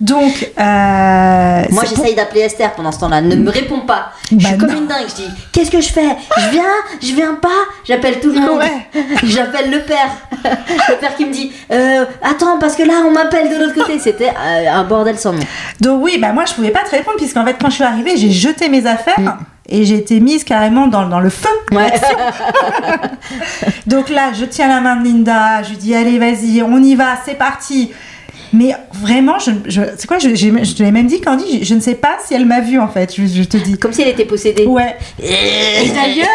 Donc, 0.03 0.51
euh, 0.59 1.63
Moi, 1.71 1.85
pour- 1.85 1.85
j'essaye 1.89 2.17
d'appeler 2.17 2.41
Esther 2.41 2.73
pendant 2.73 2.91
ce 2.91 2.99
temps-là. 2.99 3.21
Ne 3.21 3.37
me 3.37 3.51
réponds 3.51 3.83
pas. 3.83 4.11
Je 4.33 4.37
Bah 4.37 4.49
suis 4.49 4.59
comme 4.59 4.71
non. 4.73 4.79
une 4.79 4.87
dingue. 4.89 5.07
Je 5.09 5.15
dis 5.15 5.29
Qu'est-ce 5.53 5.71
que 5.71 5.81
je 5.81 5.93
fais? 5.93 6.09
Je 6.39 6.51
viens 6.51 6.63
Je 7.01 7.15
viens 7.15 7.35
pas 7.35 7.49
J'appelle 7.85 8.19
tout 8.19 8.31
le 8.33 8.41
monde. 8.41 8.59
Ouais. 8.59 8.89
J'appelle 9.23 9.71
le 9.71 9.79
père. 9.83 10.11
Le 10.89 10.97
père 10.97 11.15
qui 11.17 11.25
me 11.27 11.33
dit 11.33 11.53
euh, 11.71 12.05
Attends, 12.21 12.59
parce 12.59 12.75
que 12.75 12.83
là, 12.83 12.95
on 13.07 13.13
m'appelle 13.13 13.49
de 13.49 13.55
l'autre 13.63 13.75
côté. 13.75 14.01
C'était 14.01 14.31
euh, 14.31 14.69
un 14.73 14.83
bordel 14.83 15.17
sans 15.17 15.33
nom. 15.35 15.43
Donc 15.81 16.03
oui, 16.03 16.19
bah 16.19 16.33
moi 16.33 16.45
je 16.49 16.55
pouvais 16.55 16.71
pas 16.73 16.83
te 16.83 16.91
répondre 16.91 17.17
puisqu'en 17.17 17.45
fait 17.45 17.57
quand 17.61 17.69
je 17.71 17.75
suis 17.77 17.85
arrivée, 17.85 18.17
j'ai 18.17 18.33
jeté 18.33 18.69
mes 18.69 18.85
affaires 18.87 19.39
et 19.69 19.85
j'ai 19.85 19.99
été 19.99 20.19
mise 20.19 20.43
carrément 20.43 20.89
dans, 20.89 21.07
dans 21.07 21.21
le 21.21 21.31
feu. 21.31 21.49
Mm. 21.71 21.77
Ouais. 21.77 21.93
Donc 23.87 24.09
là, 24.11 24.33
je 24.39 24.45
tiens 24.47 24.67
la 24.69 24.81
main 24.81 24.97
de 24.97 25.05
Linda, 25.05 25.63
je 25.63 25.71
lui 25.71 25.77
dis 25.77 25.95
allez 25.95 26.19
vas-y, 26.19 26.63
on 26.63 26.83
y 26.83 26.95
va, 26.97 27.15
c'est 27.25 27.35
parti. 27.39 27.93
Mais 28.53 28.75
vraiment, 28.93 29.39
je, 29.39 29.51
je, 29.67 29.81
c'est 29.97 30.07
quoi, 30.07 30.19
je, 30.19 30.29
je 30.35 30.75
te 30.75 30.83
l'ai 30.83 30.91
même 30.93 31.07
dit, 31.07 31.21
Candy, 31.21 31.61
je, 31.61 31.65
je 31.65 31.75
ne 31.75 31.81
sais 31.81 31.95
pas 31.95 32.17
si 32.25 32.35
elle 32.35 32.45
m'a 32.47 32.61
vue 32.61 32.79
en 32.79 32.89
fait, 32.89 33.15
je, 33.17 33.25
je 33.27 33.43
te 33.45 33.57
dis. 33.57 33.79
Comme 33.79 33.93
si 33.93 34.03
elle 34.03 34.09
était 34.09 34.27
possédée. 34.27 34.67
Ouais. 34.67 34.97
Et 35.23 35.89
d'ailleurs, 35.89 36.29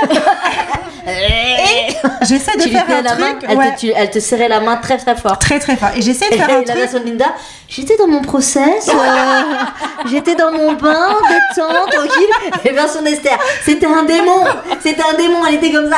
j'essaie 2.23 2.57
de 2.57 2.63
tu 2.63 2.69
faire 2.69 2.85
un 2.89 3.01
la 3.01 3.15
main, 3.15 3.31
truc. 3.35 3.45
elle, 3.49 3.57
ouais, 3.57 3.75
te, 3.75 3.79
tu- 3.79 3.91
elle 3.95 4.09
te 4.09 4.19
serrait 4.19 4.49
la 4.49 4.59
main 4.59 4.77
très 4.77 4.97
très 4.97 5.15
fort. 5.15 5.37
Très 5.39 5.59
très 5.59 5.75
fort. 5.75 5.89
Et 5.95 6.01
j'essaie 6.01 6.29
de 6.29 6.35
faire 6.35 6.49
un 6.49 6.61
la 6.65 6.87
truc. 6.87 7.05
Linda, 7.05 7.25
j'étais 7.69 7.95
dans 7.97 8.07
mon 8.07 8.21
process, 8.21 8.89
euh, 8.89 8.93
j'étais 10.09 10.35
dans 10.35 10.51
mon 10.51 10.73
bain, 10.73 11.09
détente, 11.29 11.91
tranquille. 11.91 12.59
Et 12.65 12.71
version 12.71 13.01
d'Esther, 13.01 13.37
c'était 13.63 13.85
un 13.85 14.03
démon, 14.03 14.43
c'était 14.81 15.01
un 15.01 15.15
démon, 15.17 15.45
elle 15.47 15.55
était 15.55 15.71
comme 15.71 15.89
ça. 15.89 15.97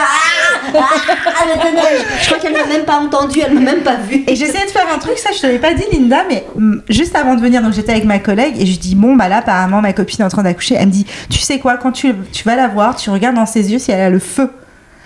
Ah, 0.75 0.79
ah, 1.25 1.31
elle 1.43 1.69
était- 1.73 2.05
je 2.21 2.25
crois 2.27 2.37
qu'elle 2.39 2.53
m'a 2.53 2.65
même 2.65 2.83
pas 2.85 2.97
entendu, 2.97 3.39
elle 3.45 3.53
m'a 3.53 3.61
même 3.71 3.81
pas 3.81 3.95
vu. 3.95 4.23
Et 4.27 4.35
j'essayais 4.35 4.65
de 4.65 4.71
faire 4.71 4.85
un 4.93 4.99
truc, 4.99 5.17
ça 5.17 5.29
je 5.33 5.39
te 5.39 5.45
l'avais 5.47 5.59
pas 5.59 5.73
dit 5.73 5.85
Linda, 5.91 6.08
mais 6.29 6.45
hum, 6.55 6.81
juste 6.89 7.15
avant 7.15 7.35
de 7.35 7.41
venir, 7.41 7.61
donc 7.61 7.73
j'étais 7.73 7.91
avec 7.91 8.05
ma 8.05 8.19
collègue 8.19 8.55
et 8.59 8.65
je 8.65 8.79
dis 8.79 8.95
bon 8.95 9.15
bah 9.15 9.27
là 9.29 9.37
apparemment 9.37 9.81
ma 9.81 9.93
copine 9.93 10.21
est 10.21 10.25
en 10.25 10.29
train 10.29 10.43
d'accoucher, 10.43 10.75
elle 10.77 10.87
me 10.87 10.91
dit 10.91 11.05
tu 11.29 11.39
sais 11.39 11.59
quoi 11.59 11.77
quand 11.77 11.91
tu, 11.91 12.13
tu 12.31 12.43
vas 12.43 12.55
la 12.55 12.67
voir, 12.67 12.95
tu 12.95 13.09
regardes 13.09 13.35
dans 13.35 13.45
ses 13.45 13.71
yeux 13.71 13.79
si 13.79 13.91
elle 13.91 14.01
a 14.01 14.09
le 14.09 14.19
feu. 14.19 14.49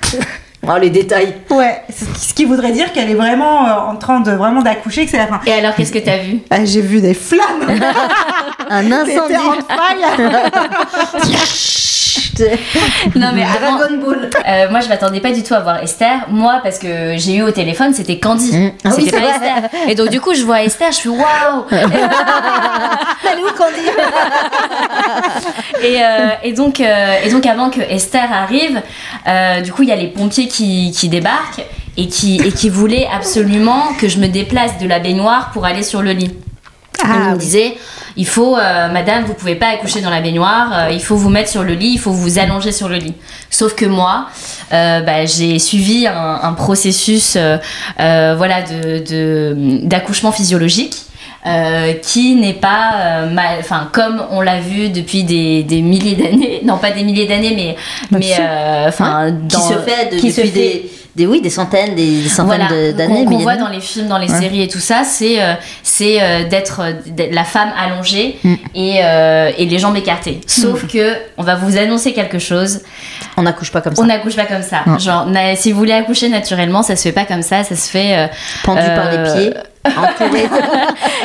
Oh, 0.65 0.77
les 0.79 0.89
détails. 0.89 1.35
Ouais, 1.49 1.81
ce 1.89 2.33
qui- 2.33 2.45
voudrait 2.45 2.71
dire 2.71 2.93
qu'elle 2.93 3.09
est 3.11 3.15
vraiment 3.15 3.67
euh, 3.67 3.91
en 3.91 3.97
train 3.97 4.21
de 4.21 4.31
vraiment 4.31 4.61
d'accoucher, 4.61 5.03
que 5.03 5.11
c'est 5.11 5.17
la 5.17 5.27
fin. 5.27 5.41
Et 5.45 5.51
alors, 5.51 5.75
qu'est-ce 5.75 5.91
que 5.91 5.99
t'as 5.99 6.19
vu? 6.19 6.39
Ah, 6.49 6.63
J'ai 6.63 6.79
vu 6.79 7.01
des 7.01 7.13
flammes, 7.13 7.67
Un 8.69 8.89
incendie. 8.89 9.35
en 9.35 9.55
fire. 9.55 10.49
Non, 13.15 13.31
mais 13.33 13.43
avant, 13.43 13.77
Dragon 13.77 13.97
Ball. 13.97 14.29
Euh, 14.47 14.69
moi, 14.69 14.79
je 14.79 14.89
m'attendais 14.89 15.19
pas 15.19 15.31
du 15.31 15.43
tout 15.43 15.53
à 15.53 15.59
voir 15.59 15.81
Esther. 15.83 16.25
Moi, 16.29 16.59
parce 16.63 16.79
que 16.79 17.15
j'ai 17.17 17.35
eu 17.35 17.41
au 17.41 17.51
téléphone, 17.51 17.93
c'était 17.93 18.19
Candy. 18.19 18.55
Mm. 18.57 18.71
Ah 18.83 18.91
c'était 18.91 19.11
pas 19.11 19.19
vrai. 19.19 19.29
Esther. 19.29 19.69
Et 19.89 19.95
donc, 19.95 20.09
du 20.09 20.19
coup, 20.21 20.33
je 20.33 20.43
vois 20.43 20.63
Esther, 20.63 20.91
je 20.91 20.97
suis 20.97 21.09
waouh 21.09 21.65
Elle 21.71 23.39
est 23.39 23.43
où 23.43 23.53
Candy? 23.57 23.87
Et, 25.83 26.01
euh, 26.01 26.29
et, 26.43 26.53
donc, 26.53 26.79
euh, 26.79 27.15
et 27.23 27.29
donc, 27.29 27.45
avant 27.45 27.69
que 27.69 27.81
Esther 27.81 28.31
arrive, 28.31 28.81
euh, 29.27 29.61
du 29.61 29.71
coup, 29.71 29.83
il 29.83 29.89
y 29.89 29.91
a 29.91 29.95
les 29.95 30.07
pompiers 30.07 30.47
qui, 30.47 30.91
qui 30.91 31.09
débarquent 31.09 31.63
et 31.97 32.07
qui, 32.07 32.37
et 32.37 32.51
qui 32.51 32.69
voulaient 32.69 33.07
absolument 33.13 33.93
que 33.99 34.07
je 34.07 34.17
me 34.19 34.27
déplace 34.27 34.77
de 34.79 34.87
la 34.87 34.99
baignoire 34.99 35.51
pour 35.51 35.65
aller 35.65 35.83
sur 35.83 36.01
le 36.01 36.11
lit. 36.11 36.31
Ah, 37.03 37.29
oui. 37.33 37.37
disaient, 37.39 37.77
il 38.15 38.27
faut, 38.27 38.57
euh, 38.57 38.89
madame, 38.89 39.23
vous 39.25 39.33
pouvez 39.33 39.55
pas 39.55 39.67
accoucher 39.69 40.01
dans 40.01 40.09
la 40.09 40.21
baignoire, 40.21 40.71
euh, 40.73 40.89
il 40.91 41.01
faut 41.03 41.15
vous 41.15 41.29
mettre 41.29 41.49
sur 41.49 41.63
le 41.63 41.73
lit, 41.73 41.91
il 41.93 41.99
faut 41.99 42.11
vous 42.11 42.39
allonger 42.39 42.71
sur 42.71 42.87
le 42.89 42.97
lit. 42.97 43.13
Sauf 43.49 43.75
que 43.75 43.85
moi, 43.85 44.27
euh, 44.71 45.01
bah, 45.01 45.25
j'ai 45.25 45.59
suivi 45.59 46.07
un, 46.07 46.39
un 46.43 46.53
processus 46.53 47.37
voilà, 47.97 48.61
de, 48.61 48.99
de- 49.05 49.79
d'accouchement 49.87 50.31
physiologique. 50.31 50.95
Euh, 51.45 51.93
qui 52.01 52.35
n'est 52.35 52.53
pas 52.53 52.91
euh, 52.95 53.29
mal, 53.29 53.57
enfin 53.59 53.89
comme 53.91 54.23
on 54.31 54.41
l'a 54.41 54.59
vu 54.61 54.89
depuis 54.89 55.23
des, 55.23 55.63
des 55.63 55.81
milliers 55.81 56.15
d'années, 56.15 56.61
non 56.63 56.77
pas 56.77 56.91
des 56.91 57.03
milliers 57.03 57.27
d'années, 57.27 57.53
mais 57.55 57.75
Bah, 58.11 58.17
mais 58.19 58.33
euh, 58.39 58.85
enfin 58.87 59.33
Qui 59.49 59.57
se 59.57 59.73
fait 59.79 60.15
de- 60.15 60.19
qui 60.19 60.31
se 60.31 60.41
depuis 60.41 60.51
fait- 60.51 60.59
des, 60.59 60.91
des, 61.15 61.27
oui, 61.27 61.41
des 61.41 61.49
centaines, 61.51 61.95
des, 61.95 62.21
des 62.23 62.29
centaines 62.29 62.65
voilà, 62.69 62.91
d'années. 62.93 63.25
qu'on 63.25 63.37
voit 63.37 63.55
dans 63.57 63.67
les 63.69 63.81
films, 63.81 64.07
dans 64.07 64.17
les 64.17 64.31
Ouais. 64.31 64.39
séries 64.39 64.61
et 64.63 64.67
tout 64.67 64.79
ça, 64.79 65.03
c'est 65.03 65.41
euh, 65.41 65.53
c'est 65.83 66.21
euh, 66.21 66.43
d'être 66.47 66.81
la 67.31 67.43
femme 67.43 67.71
allongée 67.77 68.37
Mm. 68.43 68.53
et, 68.75 68.95
euh, 69.03 69.51
et 69.57 69.65
les 69.65 69.79
jambes 69.79 69.97
écartées. 69.97 70.39
Sauf 70.47 70.87
que 70.87 71.13
on 71.37 71.43
va 71.43 71.55
vous 71.55 71.77
annoncer 71.77 72.13
quelque 72.13 72.39
chose. 72.39 72.81
On 73.37 73.41
n'accouche 73.43 73.71
pas 73.71 73.81
comme 73.81 73.95
ça. 73.95 74.01
On 74.01 74.05
n'accouche 74.05 74.35
pas 74.35 74.45
comme 74.45 74.61
ça. 74.63 74.81
Non. 74.85 74.99
Genre, 74.99 75.27
si 75.55 75.71
vous 75.71 75.77
voulez 75.79 75.93
accoucher 75.93 76.29
naturellement, 76.29 76.83
ça 76.83 76.95
se 76.95 77.01
fait 77.03 77.11
pas 77.11 77.25
comme 77.25 77.41
ça. 77.41 77.63
Ça 77.63 77.75
se 77.75 77.89
fait, 77.89 78.17
euh, 78.17 78.27
Pendu 78.63 78.81
par 78.81 79.07
euh, 79.07 79.11
les 79.11 79.31
pieds, 79.33 79.53
entouré. 79.85 80.47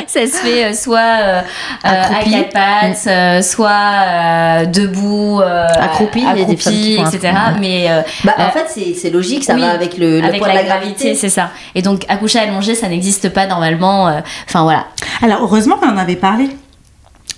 ça 0.07 0.21
se 0.25 0.35
fait 0.37 0.65
euh, 0.65 0.73
soit 0.73 0.99
euh, 0.99 1.41
euh, 1.41 1.43
à 1.83 2.01
Accroupi. 2.01 2.31
quatre 2.31 2.49
pattes, 2.51 3.07
euh, 3.07 3.41
soit 3.41 3.69
euh, 3.71 4.65
debout, 4.65 5.39
euh, 5.41 5.67
Accroupi, 5.79 6.19
il 6.33 6.39
y 6.39 6.43
a 6.43 6.45
des 6.45 6.57
femmes 6.57 6.73
qui 6.73 6.95
font 6.97 7.05
etc. 7.07 7.33
accroupi. 7.35 7.59
Mais 7.61 7.85
euh, 7.89 8.01
Bah, 8.23 8.33
Euh, 8.39 8.43
en 8.47 8.51
fait, 8.51 8.93
c'est 8.95 9.09
logique, 9.11 9.43
ça 9.43 9.53
oui, 9.53 9.61
va 9.61 9.69
avec 9.71 9.97
le, 9.97 10.19
le 10.19 10.25
avec 10.27 10.39
poids 10.39 10.47
la, 10.47 10.53
de 10.55 10.59
la 10.59 10.65
gravité, 10.65 10.93
gravité. 11.05 11.15
c'est 11.15 11.29
ça. 11.29 11.49
Et 11.75 11.81
donc 11.81 12.05
accoucher 12.09 12.39
allongé, 12.39 12.75
ça 12.75 12.87
n'existe 12.89 13.29
pas 13.29 13.45
normalement. 13.45 14.07
euh, 14.07 14.19
Enfin 14.47 14.63
voilà. 14.63 14.85
Alors 15.21 15.41
heureusement 15.43 15.77
qu'on 15.77 15.89
en 15.89 15.97
avait 15.97 16.15
parlé. 16.15 16.49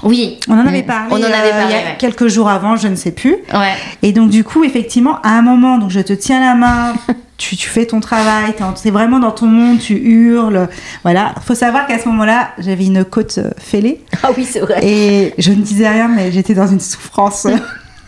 Oui. 0.04 0.40
On 0.48 0.54
en 0.54 0.66
avait 0.66 0.84
parlé. 0.84 1.08
On 1.12 1.16
en 1.16 1.24
avait 1.24 1.50
euh, 1.50 1.52
parlé, 1.52 1.66
il 1.70 1.72
y 1.72 1.74
a 1.76 1.78
ouais. 1.92 1.96
quelques 2.00 2.28
jours 2.28 2.50
avant, 2.50 2.76
je 2.76 2.88
ne 2.88 2.96
sais 2.96 3.12
plus. 3.12 3.36
Ouais. 3.54 3.74
Et 4.02 4.12
donc 4.12 4.30
du 4.30 4.44
coup, 4.44 4.64
effectivement, 4.64 5.20
à 5.24 5.30
un 5.32 5.42
moment, 5.42 5.78
donc 5.78 5.90
je 5.92 6.00
te 6.00 6.14
tiens 6.14 6.40
la 6.40 6.56
main, 6.56 6.94
tu, 7.38 7.56
tu 7.56 7.68
fais 7.70 7.86
ton 7.86 8.00
travail, 8.00 8.54
en- 8.62 8.74
t'es 8.74 8.92
vraiment 8.92 9.20
dans 9.20 9.32
ton 9.32 9.48
monde, 9.48 9.80
tu 9.80 9.94
hurles, 9.96 10.68
voilà. 11.04 11.34
Faut 11.46 11.56
savoir 11.56 11.86
qu'à 11.88 12.00
ce 12.00 12.08
moment-là, 12.10 12.52
j'avais 12.60 12.86
une 12.86 13.04
côte 13.06 13.38
euh, 13.38 13.50
fêlée 13.60 14.02
Ah 14.24 14.30
oui, 14.38 14.46
c'est 14.50 14.60
vrai. 14.60 14.80
et 14.84 15.34
je 15.38 15.52
ne 15.52 15.62
disais 15.62 15.88
rien, 15.88 16.08
mais 16.08 16.32
j'étais 16.32 16.54
dans 16.54 16.68
une 16.68 16.80
souffrance. 16.80 17.48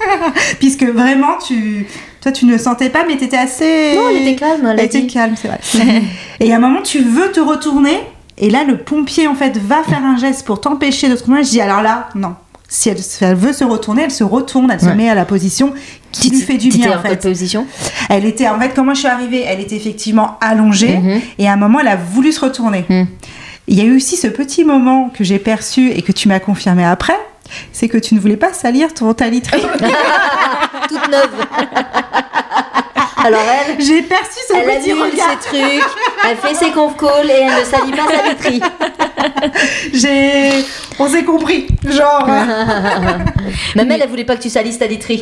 Puisque 0.59 0.83
vraiment, 0.83 1.37
tu, 1.45 1.87
toi, 2.21 2.31
tu 2.33 2.45
ne 2.45 2.51
le 2.51 2.57
sentais 2.57 2.89
pas, 2.89 3.05
mais 3.07 3.15
t'étais 3.15 3.37
assez. 3.37 3.95
Non, 3.95 4.09
elle 4.09 4.21
était 4.27 4.35
calme, 4.35 4.67
elle 4.71 4.79
Elle 4.79 4.85
était 4.85 5.07
calme, 5.07 5.35
c'est 5.35 5.47
vrai. 5.47 5.59
et 6.41 6.51
à 6.51 6.57
un 6.57 6.59
moment, 6.59 6.81
tu 6.81 6.99
veux 7.01 7.31
te 7.31 7.39
retourner, 7.39 7.97
et 8.37 8.49
là, 8.49 8.63
le 8.63 8.77
pompier, 8.77 9.27
en 9.27 9.35
fait, 9.35 9.57
va 9.57 9.83
faire 9.83 10.03
un 10.03 10.17
geste 10.17 10.45
pour 10.45 10.59
t'empêcher 10.61 11.07
de 11.09 11.15
te 11.15 11.19
retourner. 11.21 11.43
Je 11.43 11.49
dis, 11.49 11.61
alors 11.61 11.81
là, 11.81 12.09
non. 12.15 12.35
Si 12.67 12.89
elle, 12.89 12.97
si 12.97 13.23
elle 13.23 13.35
veut 13.35 13.53
se 13.53 13.63
retourner, 13.63 14.03
elle 14.03 14.11
se 14.11 14.23
retourne, 14.23 14.71
elle 14.71 14.79
se 14.79 14.87
met 14.87 15.07
à 15.07 15.13
la 15.13 15.25
position 15.25 15.73
qui 16.11 16.31
lui 16.31 16.41
fait 16.41 16.57
du 16.57 16.69
bien, 16.69 16.97
en 16.97 17.01
fait. 17.03 17.21
position 17.21 17.67
Elle 18.09 18.25
était, 18.25 18.47
en 18.47 18.59
fait, 18.59 18.69
quand 18.75 18.83
moi 18.83 18.95
je 18.95 18.99
suis 18.99 19.07
arrivée, 19.07 19.43
elle 19.47 19.59
était 19.59 19.75
effectivement 19.75 20.37
allongée, 20.41 20.97
Mhm. 20.97 21.21
et 21.37 21.47
à 21.47 21.53
un 21.53 21.55
moment, 21.55 21.79
elle 21.81 21.87
a 21.89 21.95
voulu 21.95 22.31
se 22.31 22.39
retourner. 22.39 22.85
Mhm. 22.89 23.07
Il 23.67 23.77
y 23.77 23.81
a 23.81 23.83
eu 23.83 23.95
aussi 23.95 24.17
ce 24.17 24.25
petit 24.27 24.63
moment 24.65 25.09
que 25.09 25.23
j'ai 25.23 25.37
perçu 25.37 25.91
et 25.91 26.01
que 26.01 26.11
tu 26.11 26.27
m'as 26.27 26.39
confirmé 26.39 26.83
après, 26.83 27.15
c'est 27.71 27.87
que 27.87 27.99
tu 27.99 28.15
ne 28.15 28.19
voulais 28.19 28.37
pas 28.37 28.53
salir 28.53 28.91
ton 28.95 29.13
ta 29.13 29.29
literie. 29.29 29.61
Toute 30.89 31.09
neuve. 31.11 31.29
Alors 33.23 33.41
elle, 33.41 33.79
j'ai 33.83 34.01
perçu 34.01 34.39
ce 34.47 34.53
elle 34.53 34.79
petit 34.79 34.91
regard. 34.91 35.41
ses 35.41 35.49
trucs, 35.49 35.83
elle 36.29 36.37
fait 36.37 36.55
ses 36.55 36.71
conf 36.71 36.97
calls 36.97 37.29
et 37.29 37.33
elle 37.33 37.59
ne 37.59 37.65
salit 37.65 37.91
pas 37.91 38.07
sa 38.07 38.29
literie. 38.29 38.61
J'ai, 39.93 40.65
on 40.99 41.07
s'est 41.07 41.23
compris, 41.23 41.67
genre. 41.85 42.27
Même 43.75 43.91
elle, 43.91 44.01
elle 44.01 44.09
voulait 44.09 44.23
pas 44.23 44.35
que 44.35 44.41
tu 44.41 44.49
salisses 44.49 44.79
ta 44.79 44.87
literie. 44.87 45.21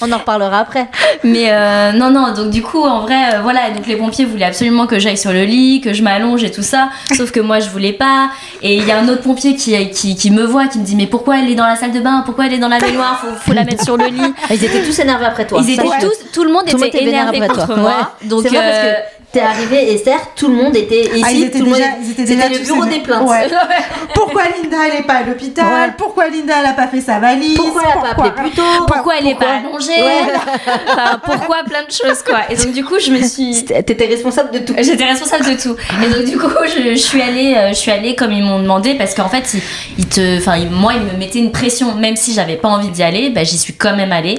On 0.00 0.12
en 0.12 0.18
reparlera 0.18 0.58
après. 0.58 0.86
Mais 1.24 1.46
euh, 1.50 1.92
non, 1.92 2.10
non, 2.10 2.32
donc 2.32 2.50
du 2.50 2.62
coup, 2.62 2.82
en 2.82 3.00
vrai, 3.00 3.34
euh, 3.34 3.40
voilà, 3.42 3.70
donc 3.70 3.86
les 3.86 3.96
pompiers 3.96 4.24
voulaient 4.24 4.44
absolument 4.44 4.86
que 4.86 4.98
j'aille 4.98 5.16
sur 5.16 5.32
le 5.32 5.44
lit, 5.44 5.80
que 5.80 5.92
je 5.92 6.02
m'allonge 6.02 6.44
et 6.44 6.50
tout 6.50 6.62
ça, 6.62 6.90
sauf 7.16 7.30
que 7.30 7.40
moi 7.40 7.60
je 7.60 7.70
voulais 7.70 7.92
pas. 7.92 8.30
Et 8.62 8.76
il 8.76 8.84
y 8.86 8.92
a 8.92 8.98
un 8.98 9.08
autre 9.08 9.22
pompier 9.22 9.56
qui, 9.56 9.90
qui, 9.90 10.16
qui 10.16 10.30
me 10.30 10.44
voit, 10.44 10.66
qui 10.66 10.78
me 10.78 10.84
dit 10.84 10.96
Mais 10.96 11.06
pourquoi 11.06 11.38
elle 11.38 11.50
est 11.50 11.54
dans 11.54 11.66
la 11.66 11.76
salle 11.76 11.92
de 11.92 12.00
bain? 12.00 12.22
Pourquoi 12.24 12.46
elle 12.46 12.54
est 12.54 12.58
dans 12.58 12.68
la 12.68 12.78
baignoire? 12.78 13.20
Faut, 13.20 13.34
faut 13.50 13.52
la 13.52 13.64
mettre 13.64 13.84
sur 13.84 13.96
le 13.96 14.06
lit. 14.06 14.34
Ils 14.50 14.64
étaient 14.64 14.82
tous 14.82 14.98
énervés 14.98 15.26
après 15.26 15.46
toi. 15.46 15.60
Ils 15.62 15.70
étaient 15.70 15.82
tous, 16.00 16.30
tout 16.32 16.44
le 16.44 16.52
monde 16.52 16.64
Tout 16.66 16.82
était 16.84 17.02
énervé 17.02 17.38
après 17.38 17.48
contre 17.48 17.66
toi. 17.66 17.76
moi. 17.76 17.90
Ouais. 18.22 18.28
Donc, 18.28 18.42
c'est 18.48 18.56
euh, 18.56 18.94
t'es 19.38 19.44
arrivée 19.44 19.94
Esther, 19.94 20.18
tout 20.34 20.48
le 20.48 20.54
monde 20.54 20.76
était 20.76 21.02
ici, 21.14 21.22
Ah, 21.24 21.32
ils 21.32 21.42
étaient 21.44 21.58
tout 21.58 21.64
le 21.64 21.70
monde 21.70 21.78
déjà- 21.78 21.88
était- 21.90 21.98
ils 22.02 22.10
étaient 22.12 22.24
déjà 22.24 22.42
C'était 22.44 22.58
le 22.58 22.64
bureau 22.64 22.84
des 22.86 23.00
plaintes. 23.00 23.28
Ouais. 23.28 23.46
Pourquoi 24.14 24.42
Linda 24.44 24.76
elle 24.86 25.00
est 25.00 25.06
pas 25.06 25.14
à 25.14 25.22
l'hôpital 25.22 25.64
Ouais. 25.66 25.92
Pourquoi 25.98 26.28
Linda 26.28 26.54
elle 26.60 26.66
a 26.66 26.72
pas 26.72 26.86
fait 26.88 27.00
sa 27.00 27.18
valise 27.18 27.56
Pourquoi 27.56 27.82
elle 27.84 27.98
a 28.10 28.14
pas 28.14 28.22
appelé 28.24 28.30
plus 28.42 28.50
tôt 28.50 28.62
pourquoi 28.86 29.14
elle 29.20 29.28
est 29.28 29.34
pas 29.34 29.56
allongée 29.58 30.02
Ouais. 30.02 30.32
Enfin, 30.92 31.20
Pourquoi 31.24 31.56
plein 31.64 31.82
de 31.84 31.90
choses, 31.90 32.22
quoi. 32.22 32.40
Et 32.50 32.56
donc, 32.56 32.72
du 32.72 32.84
coup, 32.84 32.98
je 32.98 33.10
me 33.10 33.22
suis. 33.26 33.64
T'étais 33.64 34.06
responsable 34.06 34.50
de 34.52 34.58
tout. 34.60 34.74
J'étais 34.78 35.04
responsable 35.04 35.44
de 35.44 35.60
tout. 35.60 35.76
Et 36.04 36.08
donc 36.14 36.24
du 36.24 36.38
coup, 36.38 36.48
je, 36.64 36.90
je 36.92 36.96
suis 36.96 37.20
allée, 37.22 37.54
euh, 37.56 37.68
je 37.70 37.74
suis 37.74 37.90
allée 37.90 38.14
comme 38.14 38.32
ils 38.32 38.42
m'ont 38.42 38.60
demandé 38.60 38.94
parce 38.94 39.14
qu'en 39.14 39.28
fait, 39.28 39.44
ils, 39.54 39.62
ils 39.98 40.06
te, 40.06 40.38
enfin, 40.38 40.56
moi, 40.70 40.92
ils 40.94 41.02
me 41.02 41.18
mettaient 41.18 41.38
une 41.38 41.52
pression, 41.52 41.94
même 41.94 42.16
si 42.16 42.32
j'avais 42.34 42.56
pas 42.56 42.68
envie 42.68 42.88
d'y 42.88 43.02
aller, 43.02 43.30
bah, 43.30 43.44
j'y 43.44 43.58
suis 43.58 43.74
quand 43.74 43.96
même 43.96 44.12
allée 44.12 44.36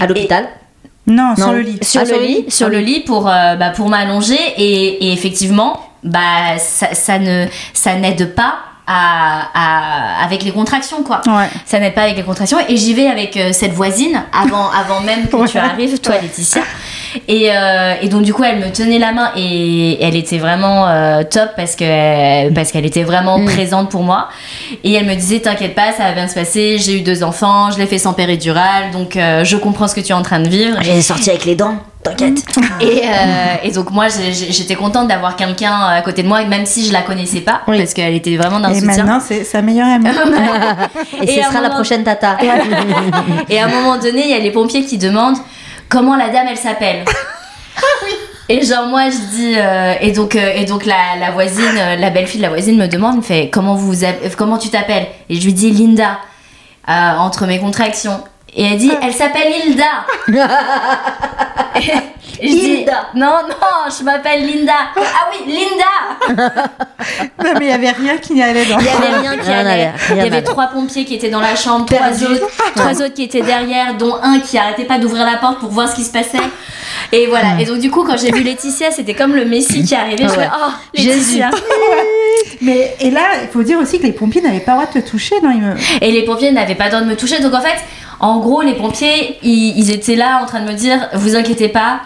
À 0.00 0.06
l'hôpital. 0.06 0.48
Non, 1.06 1.34
sur 1.36 1.46
Non. 1.48 1.52
le 1.52 1.60
lit. 1.60 1.78
sur 1.82 2.00
Ah, 2.00 2.04
le 2.04 2.08
sur 2.10 2.18
le 2.20 2.26
lit, 2.26 2.34
lit 2.44 2.50
sur 2.50 2.66
Ah 2.66 2.70
le 2.70 2.76
oui. 2.78 2.84
lit 2.84 3.00
pour, 3.00 3.28
euh, 3.28 3.56
bah, 3.56 3.70
pour 3.70 3.88
m'allonger 3.88 4.38
et, 4.56 5.08
et 5.08 5.12
effectivement, 5.12 5.80
bah, 6.04 6.58
ça, 6.58 6.94
ça 6.94 7.18
ne, 7.18 7.46
ça 7.72 7.94
n'aide 7.96 8.34
pas. 8.34 8.54
À, 8.84 9.42
à- 9.54 10.24
avec 10.24 10.42
les 10.42 10.50
contractions 10.50 11.04
quoi 11.04 11.20
Ouais. 11.28 11.48
ça 11.64 11.78
n'aide 11.78 11.94
pas 11.94 12.02
avec 12.02 12.16
les 12.16 12.24
contractions 12.24 12.58
et 12.68 12.76
j'y 12.76 12.94
vais 12.94 13.06
avec 13.06 13.36
euh, 13.36 13.52
cette 13.52 13.72
voisine 13.72 14.24
avant 14.32 14.70
avant 14.72 15.00
même 15.02 15.28
que 15.28 15.36
Ouais. 15.42 15.48
tu 15.48 15.56
arrives 15.56 16.00
toi 16.00 16.16
Laetitia 16.20 16.62
Et, 17.28 17.50
euh, 17.50 17.94
et 18.00 18.08
donc 18.08 18.22
du 18.22 18.32
coup, 18.32 18.44
elle 18.44 18.58
me 18.58 18.70
tenait 18.72 18.98
la 18.98 19.12
main 19.12 19.30
et 19.36 20.02
elle 20.02 20.16
était 20.16 20.38
vraiment 20.38 20.86
euh, 20.88 21.22
top 21.22 21.50
parce 21.56 21.76
que 21.76 22.50
parce 22.50 22.70
qu'elle 22.72 22.86
était 22.86 23.02
vraiment 23.04 23.38
Mm. 23.38 23.44
présente 23.46 23.90
pour 23.90 24.02
moi. 24.02 24.28
Et 24.84 24.92
elle 24.94 25.06
me 25.06 25.14
disait 25.14 25.40
t'inquiète 25.40 25.74
pas, 25.74 25.92
ça 25.92 26.04
va 26.04 26.12
bien 26.12 26.28
se 26.28 26.34
passer. 26.34 26.78
J'ai 26.78 26.98
eu 26.98 27.02
deux 27.02 27.22
enfants, 27.22 27.70
je 27.70 27.78
l'ai 27.78 27.86
fait 27.86 27.98
sans 27.98 28.12
péridurale, 28.12 28.90
donc 28.92 29.16
euh, 29.16 29.44
je 29.44 29.56
comprends 29.56 29.88
ce 29.88 29.94
que 29.94 30.00
tu 30.00 30.10
es 30.10 30.14
en 30.14 30.22
train 30.22 30.40
de 30.40 30.48
vivre. 30.48 30.76
J'ai 30.82 31.02
sorti 31.02 31.30
avec 31.30 31.44
les 31.44 31.54
dents, 31.54 31.76
t'inquiète. 32.02 32.42
Et, 32.80 33.02
euh, 33.04 33.54
et 33.64 33.70
donc 33.70 33.90
moi 33.90 34.06
j'étais 34.08 34.74
contente 34.74 35.08
d'avoir 35.08 35.36
quelqu'un 35.36 35.72
à 35.74 36.00
côté 36.02 36.22
de 36.22 36.28
moi, 36.28 36.44
même 36.44 36.66
si 36.66 36.86
je 36.86 36.92
la 36.92 37.02
connaissais 37.02 37.40
pas, 37.40 37.62
Oui. 37.68 37.78
parce 37.78 37.94
qu'elle 37.94 38.14
était 38.14 38.36
vraiment 38.36 38.60
d'un 38.60 38.70
Et 38.70 38.74
soutien. 38.80 38.96
maintenant, 39.04 39.20
c'est 39.20 39.44
sa 39.44 39.60
meilleure 39.62 39.88
amie. 39.88 40.06
Et, 41.22 41.24
Et 41.38 41.42
ce 41.42 41.48
sera 41.48 41.60
la 41.60 41.70
prochaine 41.70 42.04
tata. 42.04 42.36
Et 43.48 43.58
à 43.58 43.66
un 43.66 43.68
moment 43.68 43.96
donné, 43.98 44.22
il 44.24 44.30
y 44.30 44.34
a 44.34 44.38
les 44.38 44.50
pompiers 44.50 44.84
qui 44.84 44.98
demandent 44.98 45.38
comment 45.92 46.16
la 46.16 46.30
dame 46.30 46.46
elle 46.48 46.56
s'appelle. 46.56 47.04
Et 48.48 48.64
genre 48.64 48.86
moi 48.86 49.04
je 49.08 49.36
dis 49.36 49.54
euh, 49.56 49.94
et 50.00 50.10
donc 50.10 50.34
euh, 50.34 50.52
et 50.54 50.64
donc 50.64 50.84
la, 50.84 51.16
la 51.18 51.30
voisine 51.30 51.76
euh, 51.78 51.96
la 51.96 52.10
belle 52.10 52.26
fille 52.26 52.40
de 52.40 52.42
la 52.42 52.50
voisine 52.50 52.76
me 52.76 52.88
demande 52.88 53.18
me 53.18 53.22
fait 53.22 53.48
comment 53.50 53.76
vous 53.76 54.04
comment 54.36 54.58
tu 54.58 54.68
t'appelles? 54.68 55.06
Et 55.30 55.36
je 55.36 55.44
lui 55.44 55.52
dis 55.52 55.70
Linda 55.70 56.18
entre 56.86 57.46
mes 57.46 57.60
contractions. 57.60 58.20
Et 58.54 58.64
elle 58.64 58.78
dit 58.78 58.90
elle 59.00 59.14
s'appelle 59.14 59.52
Hilda 59.64 60.06
et, 62.42 62.48
je 62.48 62.54
dis 62.54 62.84
non 63.14 63.36
non 63.48 63.90
je 63.98 64.04
m'appelle 64.04 64.46
Linda 64.46 64.72
ah 64.96 65.30
oui 65.30 65.52
Linda 65.52 66.34
Non, 67.42 67.50
mais 67.58 67.60
il 67.60 67.66
n'y 67.66 67.72
avait 67.72 67.90
rien 67.90 68.18
qui 68.18 68.34
n'y 68.34 68.42
allait 68.42 68.64
dans 68.64 68.78
il 68.78 68.84
y 68.86 68.88
avait 68.88 69.18
rien 69.18 69.36
qui 69.38 69.48
allait. 69.50 69.64
n'allait, 69.64 69.92
Il 70.10 70.16
y 70.16 70.20
avait 70.20 70.30
n'allait. 70.30 70.42
trois 70.42 70.66
pompiers 70.68 71.04
qui 71.04 71.14
étaient 71.14 71.30
dans 71.30 71.40
la 71.40 71.56
chambre, 71.56 71.86
trois 71.86 72.22
autres, 72.22 72.48
trois 72.74 72.94
autres 73.02 73.14
qui 73.14 73.24
étaient 73.24 73.42
derrière, 73.42 73.96
dont 73.96 74.16
un 74.22 74.40
qui 74.40 74.56
arrêtait 74.58 74.84
pas 74.84 74.98
d'ouvrir 74.98 75.24
la 75.24 75.36
porte 75.38 75.58
pour 75.60 75.70
voir 75.70 75.88
ce 75.88 75.96
qui 75.96 76.04
se 76.04 76.12
passait. 76.12 76.38
Et 77.12 77.26
voilà. 77.26 77.60
Et 77.60 77.64
donc 77.64 77.78
du 77.78 77.90
coup, 77.90 78.04
quand 78.04 78.16
j'ai 78.16 78.30
vu 78.30 78.42
Laetitia, 78.42 78.90
c'était 78.90 79.14
comme 79.14 79.34
le 79.34 79.44
Messie 79.44 79.84
qui 79.84 79.94
arrivait. 79.94 80.28
Je 80.28 80.34
Ah 80.34 80.38
ouais. 80.38 80.44
fais 80.44 80.50
oh 80.56 80.70
Laetitia. 80.94 81.50
Mais 82.60 82.96
et 83.00 83.10
là, 83.10 83.22
il 83.42 83.48
faut 83.48 83.62
dire 83.62 83.78
aussi 83.78 83.98
que 83.98 84.04
les 84.06 84.12
pompiers 84.12 84.40
n'avaient 84.40 84.60
pas 84.60 84.72
le 84.72 84.78
droit 84.82 84.92
de 84.92 85.00
te 85.00 85.08
toucher. 85.10 85.34
Non, 85.42 85.50
ils 85.50 85.60
me... 85.60 85.74
Et 86.00 86.10
les 86.12 86.24
pompiers 86.24 86.52
n'avaient 86.52 86.74
pas 86.74 86.84
le 86.84 86.90
droit 86.90 87.02
de 87.02 87.08
me 87.08 87.16
toucher. 87.16 87.40
Donc 87.40 87.54
en 87.54 87.60
fait, 87.60 87.76
en 88.20 88.38
gros, 88.38 88.62
les 88.62 88.74
pompiers, 88.74 89.38
ils, 89.42 89.76
ils 89.78 89.90
étaient 89.90 90.16
là 90.16 90.40
en 90.42 90.46
train 90.46 90.60
de 90.60 90.66
me 90.68 90.74
dire, 90.74 91.08
vous 91.14 91.34
inquiétez 91.36 91.68
pas. 91.68 92.00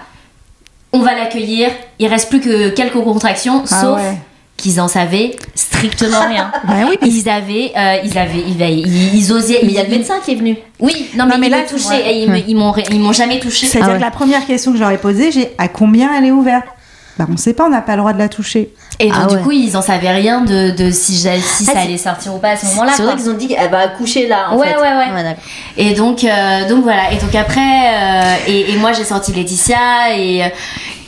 On 0.92 1.00
va 1.00 1.14
l'accueillir. 1.14 1.70
Il 1.98 2.06
reste 2.08 2.28
plus 2.28 2.40
que 2.40 2.70
quelques 2.70 2.94
contractions, 3.02 3.62
Ah 3.70 3.80
sauf 3.80 3.96
ouais. 3.96 4.16
qu'ils 4.56 4.80
en 4.80 4.88
savaient 4.88 5.36
strictement 5.54 6.26
rien. 6.28 6.50
Bah 6.66 6.74
oui, 6.88 6.96
mais 7.02 7.08
Ils 7.08 7.28
avaient, 7.28 7.72
euh, 7.76 7.96
ils 8.04 8.16
avaient, 8.18 8.38
ils, 8.46 8.60
ils, 8.60 9.14
ils 9.16 9.32
osaient. 9.32 9.58
Mais 9.62 9.68
il 9.68 9.74
y 9.74 9.78
a 9.78 9.82
le 9.84 9.90
médecin 9.90 10.14
qui 10.24 10.32
est 10.32 10.36
venu. 10.36 10.56
Oui, 10.80 11.08
non 11.16 11.26
mais, 11.26 11.32
Non, 11.34 11.38
mais 11.38 11.46
ils 11.48 11.50
là, 11.50 11.58
m'ont 11.58 11.66
touché 11.68 11.88
ouais. 11.88 12.14
et 12.14 12.22
ils 12.22 12.30
me- 12.30 12.38
ils 12.48 12.56
m'ont 12.56 12.74
ils 12.90 13.00
m'ont 13.00 13.12
jamais 13.12 13.38
touché. 13.40 13.66
C'est-à-dire 13.66 13.88
Ah 13.88 13.92
ouais. 13.92 13.98
que 13.98 14.04
la 14.04 14.10
première 14.10 14.46
question 14.46 14.70
que 14.72 14.78
je 14.78 14.82
leur 14.82 14.90
ai 14.92 14.98
posée, 14.98 15.30
j'ai 15.32 15.50
à 15.58 15.68
combien 15.68 16.10
elle 16.16 16.24
est 16.26 16.30
ouverte? 16.32 16.66
Bah, 17.18 17.26
on 17.32 17.36
sait 17.38 17.54
pas, 17.54 17.64
on 17.64 17.70
n'a 17.70 17.80
pas 17.80 17.92
le 17.92 18.00
droit 18.02 18.12
de 18.12 18.18
la 18.18 18.28
toucher. 18.28 18.74
Et 18.98 19.08
donc 19.08 19.16
Ah 19.22 19.26
du 19.26 19.36
ouais. 19.36 19.42
coup 19.42 19.50
ils 19.52 19.74
en 19.76 19.80
savaient 19.82 20.10
rien 20.10 20.42
de, 20.42 20.70
de 20.76 20.90
si, 20.90 21.16
si 21.16 21.28
Ah, 21.28 21.72
ça 21.72 21.80
allait 21.80 21.96
sortir 21.96 22.34
ou 22.34 22.38
pas 22.38 22.50
à 22.50 22.56
ce 22.56 22.66
moment-là. 22.66 22.92
C'est 22.94 23.02
vrai 23.04 23.16
qu'ils 23.16 23.30
ont 23.30 23.34
dit 23.34 23.48
qu'elle 23.48 23.70
va 23.70 23.78
accoucher 23.80 24.26
là 24.28 24.50
en 24.50 24.56
Ouais, 24.58 24.68
fait. 24.68 24.76
ouais, 24.76 24.82
ouais. 25.14 25.22
d'accord. 25.22 25.42
Et 25.78 25.94
donc 25.94 26.24
euh, 26.24 26.68
donc 26.68 26.82
voilà. 26.82 27.10
Et 27.12 27.16
donc 27.16 27.34
après 27.34 27.60
euh, 27.60 28.34
et, 28.46 28.72
et 28.72 28.76
moi 28.76 28.92
j'ai 28.92 29.04
sorti 29.04 29.32
Laetitia 29.32 30.14
et 30.16 30.42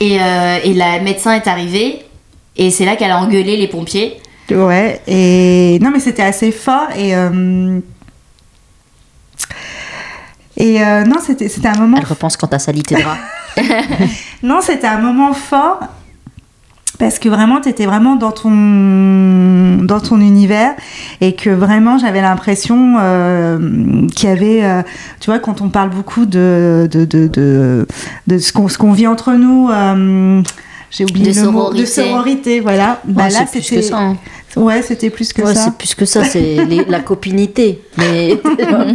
et, 0.01 0.19
euh, 0.21 0.57
et 0.63 0.73
la 0.73 0.99
médecin 0.99 1.33
est 1.33 1.47
arrivée 1.47 2.03
et 2.57 2.71
c'est 2.71 2.85
là 2.85 2.95
qu'elle 2.95 3.11
a 3.11 3.19
engueulé 3.19 3.55
les 3.57 3.67
pompiers. 3.67 4.19
Ouais, 4.51 4.99
et 5.07 5.77
non, 5.79 5.91
mais 5.91 5.99
c'était 5.99 6.23
assez 6.23 6.51
fort 6.51 6.87
et. 6.97 7.15
euh, 7.15 7.79
Et 10.57 10.81
euh, 10.83 11.03
non, 11.05 11.17
c'était 11.25 11.47
c'était 11.49 11.67
un 11.69 11.77
moment. 11.77 11.97
Elle 11.99 12.05
repense 12.07 12.35
quand 12.35 12.47
t'as 12.47 12.59
sali 12.59 12.83
tes 12.83 12.95
draps. 13.01 13.19
Non, 14.43 14.59
c'était 14.61 14.87
un 14.87 14.97
moment 14.99 15.33
fort 15.33 15.79
parce 16.99 17.17
que 17.17 17.29
vraiment, 17.29 17.61
tu 17.61 17.69
étais 17.69 17.85
vraiment 17.85 18.17
dans 18.17 18.31
ton, 18.31 19.77
dans 19.83 20.01
ton 20.01 20.19
univers 20.19 20.73
et 21.21 21.33
que 21.33 21.49
vraiment, 21.49 21.97
j'avais 21.97 22.21
l'impression 22.21 22.97
euh, 22.99 24.05
qu'il 24.15 24.29
y 24.29 24.31
avait, 24.31 24.63
euh, 24.63 24.83
tu 25.21 25.31
vois, 25.31 25.39
quand 25.39 25.61
on 25.61 25.69
parle 25.69 25.89
beaucoup 25.89 26.25
de, 26.25 26.87
de, 26.91 27.05
de, 27.05 27.27
de, 27.27 27.87
de 28.27 28.37
ce 28.37 28.77
qu'on 28.77 28.91
vit 28.91 29.07
entre 29.07 29.33
nous. 29.33 29.69
euh, 29.71 30.43
j'ai 30.91 31.05
oublié 31.05 31.31
De 31.31 31.39
le 31.41 31.51
mot 31.51 31.71
de 31.71 31.85
sororité. 31.85 32.09
sororité, 32.09 32.59
voilà. 32.59 32.99
Bah 33.05 33.23
Ouais, 33.25 33.29
là, 33.29 33.45
c'était 33.51 33.93
hein. 33.93 34.17
Ouais, 34.59 34.81
c'était 34.81 35.09
plus 35.09 35.31
que 35.33 35.41
Ouais, 35.41 35.55
ça. 35.55 35.65
c'est 35.65 35.75
plus 35.77 35.95
que 35.95 36.05
ça, 36.05 36.23
c'est 36.23 36.57
la 36.87 36.99
copinité. 36.99 37.81
Mais 37.97 38.37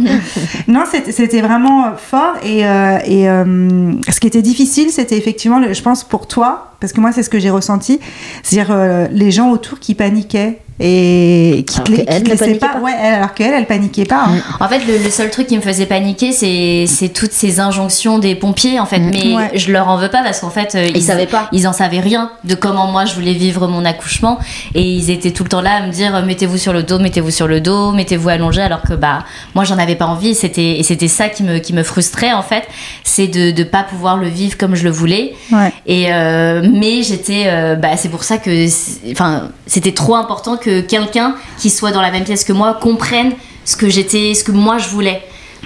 Non, 0.67 0.83
c'était 1.09 1.41
vraiment 1.41 1.95
fort 1.97 2.35
et, 2.43 2.65
euh, 2.65 2.97
et 3.05 3.29
euh, 3.29 3.91
ce 4.09 4.19
qui 4.19 4.27
était 4.27 4.41
difficile, 4.41 4.89
c'était 4.91 5.17
effectivement, 5.17 5.61
je 5.71 5.81
pense 5.81 6.03
pour 6.03 6.27
toi, 6.27 6.73
parce 6.79 6.93
que 6.93 7.01
moi 7.01 7.11
c'est 7.11 7.23
ce 7.23 7.29
que 7.29 7.39
j'ai 7.39 7.49
ressenti, 7.49 7.99
c'est-à-dire 8.43 8.73
euh, 8.75 9.07
les 9.11 9.31
gens 9.31 9.49
autour 9.51 9.79
qui 9.79 9.95
paniquaient 9.95 10.59
et 10.79 11.63
qui 11.67 11.75
Alors 11.77 11.85
te, 11.87 11.93
qui 11.93 12.05
te 12.05 12.37
paniquait 12.37 12.55
pas. 12.59 12.67
pas. 12.67 12.79
Ouais, 12.79 12.91
elle, 13.01 13.13
alors 13.15 13.33
qu'elle, 13.33 13.53
elle 13.53 13.65
paniquait 13.65 14.05
pas. 14.05 14.25
hein. 14.27 14.41
En 14.59 14.67
fait, 14.67 14.79
le, 14.85 14.97
le 15.03 15.09
seul 15.09 15.29
truc 15.29 15.47
qui 15.47 15.55
me 15.55 15.61
faisait 15.61 15.85
paniquer, 15.85 16.31
c'est 16.31 17.09
toutes 17.13 17.31
ces 17.31 17.59
injonctions 17.59 18.19
des 18.19 18.35
pompiers, 18.35 18.79
en 18.79 18.85
fait. 18.85 18.99
Mm. 18.99 19.11
Mais 19.13 19.35
Ouais. 19.35 19.51
je 19.55 19.71
leur 19.71 19.87
en 19.87 19.97
veux 19.97 20.09
pas 20.09 20.21
parce 20.23 20.39
qu'en 20.41 20.49
fait, 20.49 20.75
euh, 20.75 20.89
Ils 20.93 21.01
savaient 21.03 21.27
pas. 21.27 21.47
Ils 21.51 21.67
en 21.67 21.73
savaient 21.73 21.99
rien 21.99 22.31
de 22.43 22.55
comment 22.55 22.87
moi 22.87 23.05
je 23.05 23.13
voulais 23.15 23.33
vivre 23.33 23.67
mon 23.67 23.85
accouchement. 23.85 24.37
Et 24.73 24.81
ils 24.81 25.09
étaient 25.09 25.31
tout 25.31 25.43
le 25.43 25.49
temps 25.49 25.61
là 25.61 25.75
à 25.81 25.85
me 25.87 25.91
dire 25.91 26.15
euh, 26.15 26.23
mettez-vous 26.25 26.57
sur 26.57 26.73
le 26.73 26.83
dos, 26.83 26.99
mettez-vous 26.99 27.31
sur 27.31 27.47
le 27.47 27.61
dos, 27.61 27.91
mettez-vous 27.91 28.29
allongé. 28.29 28.61
Alors 28.61 28.81
que 28.81 28.93
bah, 28.93 29.19
moi, 29.55 29.63
j'en 29.63 29.77
avais 29.77 29.95
pas 29.95 30.05
envie. 30.05 30.29
Et 30.29 30.33
c'était 30.33 30.77
et 30.79 30.83
c'était 30.83 31.07
ça 31.07 31.29
qui 31.29 31.43
me, 31.43 31.59
qui 31.59 31.73
me 31.73 31.83
frustrait, 31.83 32.33
en 32.33 32.41
fait. 32.43 32.63
C'est 33.03 33.27
de 33.27 33.51
ne 33.57 33.63
pas 33.63 33.83
pouvoir 33.83 34.17
le 34.17 34.27
vivre 34.27 34.57
comme 34.57 34.75
je 34.75 34.83
le 34.83 34.89
voulais. 34.91 35.33
Ouais. 35.51 35.71
Et 35.85 36.07
euh, 36.13 36.67
mais 36.71 37.01
j'étais, 37.03 37.43
euh, 37.47 37.75
bah, 37.75 37.95
c'est 37.97 38.09
pour 38.09 38.23
ça 38.23 38.37
que, 38.37 38.65
enfin, 39.11 39.49
c'était 39.67 39.93
trop 39.93 40.15
important 40.15 40.57
que 40.57 40.64
quelqu'un 40.81 41.35
qui 41.57 41.69
soit 41.69 41.91
dans 41.91 42.01
la 42.01 42.11
même 42.11 42.23
pièce 42.23 42.43
que 42.43 42.53
moi 42.53 42.77
comprenne 42.79 43.33
ce 43.63 43.75
que 43.75 43.89
j'étais, 43.89 44.33
ce 44.33 44.43
que 44.43 44.51
moi 44.51 44.77
je 44.77 44.89
voulais. 44.89 45.21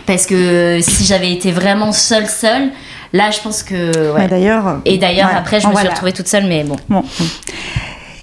Parce 0.05 0.25
que 0.25 0.79
si 0.81 1.05
j'avais 1.05 1.31
été 1.31 1.51
vraiment 1.51 1.91
seule, 1.91 2.27
seule, 2.27 2.71
là, 3.13 3.31
je 3.31 3.39
pense 3.41 3.63
que, 3.63 4.13
ouais. 4.13 4.21
Ouais, 4.21 4.27
D'ailleurs. 4.27 4.79
Et 4.85 4.97
d'ailleurs, 4.97 5.29
ouais. 5.29 5.37
après, 5.37 5.59
je 5.59 5.67
me 5.67 5.75
suis 5.75 5.87
retrouvée 5.87 6.13
toute 6.13 6.27
seule, 6.27 6.45
mais 6.45 6.63
bon. 6.63 6.77
Bon. 6.87 7.03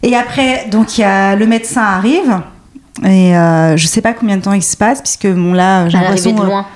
Et 0.02 0.14
après, 0.14 0.66
donc 0.70 0.98
y 0.98 1.02
a 1.02 1.34
le 1.34 1.46
médecin 1.46 1.82
arrive. 1.82 2.40
Et 3.04 3.36
euh, 3.36 3.76
je 3.76 3.86
sais 3.86 4.00
pas 4.00 4.14
combien 4.14 4.36
de 4.38 4.42
temps 4.42 4.52
il 4.54 4.62
se 4.62 4.76
passe, 4.76 5.02
puisque 5.02 5.26
bon 5.26 5.52
là, 5.52 5.88
j'ai 5.88 5.98
elle 5.98 6.04
arrivait 6.06 6.30
l'impression. 6.30 6.34
de 6.34 6.40
euh, 6.42 6.46
loin, 6.46 6.66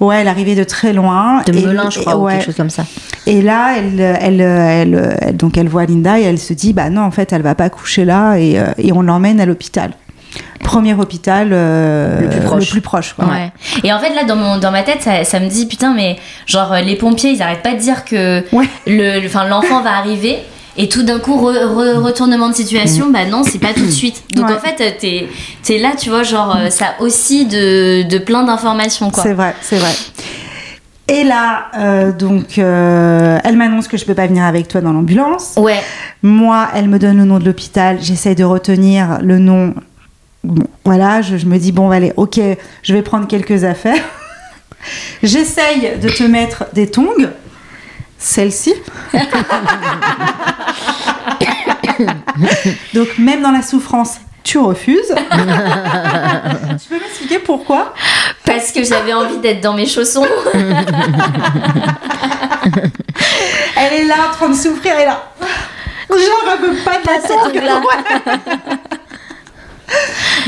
Ouais, 0.00 0.20
elle 0.20 0.28
arrivait 0.28 0.54
de 0.54 0.64
très 0.64 0.92
loin. 0.92 1.42
de 1.46 1.52
Et- 1.52 1.66
Melun, 1.66 1.90
je 1.90 1.98
et- 1.98 2.02
crois, 2.02 2.16
ou 2.16 2.22
ouais. 2.24 2.32
quelque 2.34 2.46
chose 2.46 2.56
comme 2.56 2.70
ça. 2.70 2.84
Et 3.26 3.42
là, 3.42 3.74
elle, 3.76 4.00
elle, 4.00 4.40
elle, 4.40 5.16
elle- 5.20 5.36
donc 5.36 5.58
elle 5.58 5.68
voit 5.68 5.84
Linda 5.84 6.18
et 6.18 6.22
elle 6.22 6.38
se 6.38 6.52
dit, 6.54 6.72
bah 6.72 6.88
non, 6.88 7.02
en 7.02 7.10
fait, 7.10 7.32
elle 7.32 7.42
va 7.42 7.54
pas 7.54 7.68
coucher 7.68 8.04
là 8.04 8.36
et, 8.36 8.58
euh, 8.58 8.66
et 8.78 8.92
on 8.92 9.02
l'emmène 9.02 9.40
à 9.40 9.44
l'hôpital. 9.46 9.90
Premier 10.62 10.94
hôpital 10.94 11.50
euh, 11.52 12.20
Le 12.22 12.28
plus 12.28 12.40
proche. 12.40 12.70
plus 12.70 12.80
proche, 12.80 13.12
quoi. 13.14 13.26
Ouais. 13.26 13.52
Et 13.84 13.92
en 13.92 13.98
fait, 13.98 14.14
là, 14.14 14.24
dans, 14.24 14.36
mon, 14.36 14.58
dans 14.58 14.70
ma 14.70 14.82
tête, 14.82 15.02
ça, 15.02 15.24
ça 15.24 15.40
me 15.40 15.48
dit, 15.48 15.66
putain, 15.66 15.94
mais 15.94 16.16
genre, 16.46 16.74
les 16.84 16.96
pompiers, 16.96 17.30
ils 17.30 17.42
arrêtent 17.42 17.62
pas 17.62 17.74
de 17.74 17.78
dire 17.80 18.04
que 18.04 18.44
Ouais. 18.52 18.68
le, 18.86 19.20
le- 19.20 19.48
l'enfant 19.48 19.82
va 19.82 19.90
arriver. 19.96 20.38
Et 20.78 20.88
tout 20.88 21.02
d'un 21.02 21.18
coup, 21.18 21.36
re- 21.36 21.64
re- 21.64 21.96
retournement 21.98 22.48
de 22.50 22.54
situation, 22.54 23.10
bah 23.10 23.24
non, 23.24 23.42
c'est 23.44 23.58
pas 23.58 23.72
tout 23.72 23.84
de 23.86 23.90
suite. 23.90 24.22
Donc 24.34 24.46
Ouais. 24.48 24.54
en 24.54 24.58
fait, 24.58 24.80
euh, 24.80 24.90
t'es 24.98 25.74
es 25.74 25.78
là, 25.78 25.92
tu 25.98 26.10
vois, 26.10 26.22
genre, 26.22 26.54
euh, 26.56 26.68
ça 26.70 26.94
aussi 27.00 27.46
de, 27.46 28.02
de 28.02 28.18
plein 28.18 28.42
d'informations, 28.44 29.10
quoi. 29.10 29.22
C'est 29.22 29.32
vrai, 29.32 29.54
c'est 29.62 29.78
vrai. 29.78 29.92
Et 31.08 31.22
là, 31.24 31.66
euh, 31.78 32.12
donc, 32.12 32.58
euh, 32.58 33.38
elle 33.44 33.56
m'annonce 33.56 33.86
que 33.88 33.96
je 33.96 34.04
peux 34.04 34.14
pas 34.14 34.26
venir 34.26 34.44
avec 34.44 34.66
toi 34.68 34.80
dans 34.80 34.92
l'ambulance. 34.92 35.54
Ouais, 35.56 35.80
Moi, 36.22 36.68
elle 36.74 36.88
me 36.88 36.98
donne 36.98 37.16
le 37.16 37.24
nom 37.24 37.38
de 37.38 37.44
l'hôpital. 37.44 37.98
J'essaye 38.02 38.34
de 38.34 38.44
retenir 38.44 39.18
le 39.22 39.38
nom. 39.38 39.72
Bon, 40.42 40.66
voilà, 40.84 41.22
je, 41.22 41.36
je 41.38 41.46
me 41.46 41.58
dis, 41.58 41.70
bon, 41.72 41.90
allez, 41.90 42.12
ok, 42.16 42.40
je 42.82 42.92
vais 42.92 43.02
prendre 43.02 43.26
quelques 43.28 43.64
affaires. 43.64 44.02
J'essaye 45.22 45.98
de 46.02 46.08
te 46.08 46.22
mettre 46.24 46.64
des 46.72 46.88
tongs. 46.90 47.30
Celle-ci. 48.18 48.74
Donc, 52.94 53.18
même 53.18 53.42
dans 53.42 53.50
la 53.50 53.62
souffrance, 53.62 54.18
tu 54.42 54.58
refuses. 54.58 55.14
tu 55.14 56.88
peux 56.88 56.98
m'expliquer 57.00 57.38
pourquoi? 57.40 57.94
Parce 58.44 58.70
que 58.72 58.84
j'avais 58.84 59.12
envie 59.12 59.38
d'être 59.38 59.60
dans 59.60 59.74
mes 59.74 59.86
chaussons. 59.86 60.26
Elle 63.76 63.92
est 63.92 64.04
là 64.04 64.14
en 64.28 64.32
train 64.32 64.48
de 64.48 64.54
souffrir, 64.54 64.94
elle 64.94 65.02
est 65.02 65.06
là. 65.06 65.22
Genre, 66.08 66.44
elle 66.52 66.60
veut 66.66 66.76
pas 66.84 66.98
de 66.98 67.60
la. 67.60 67.80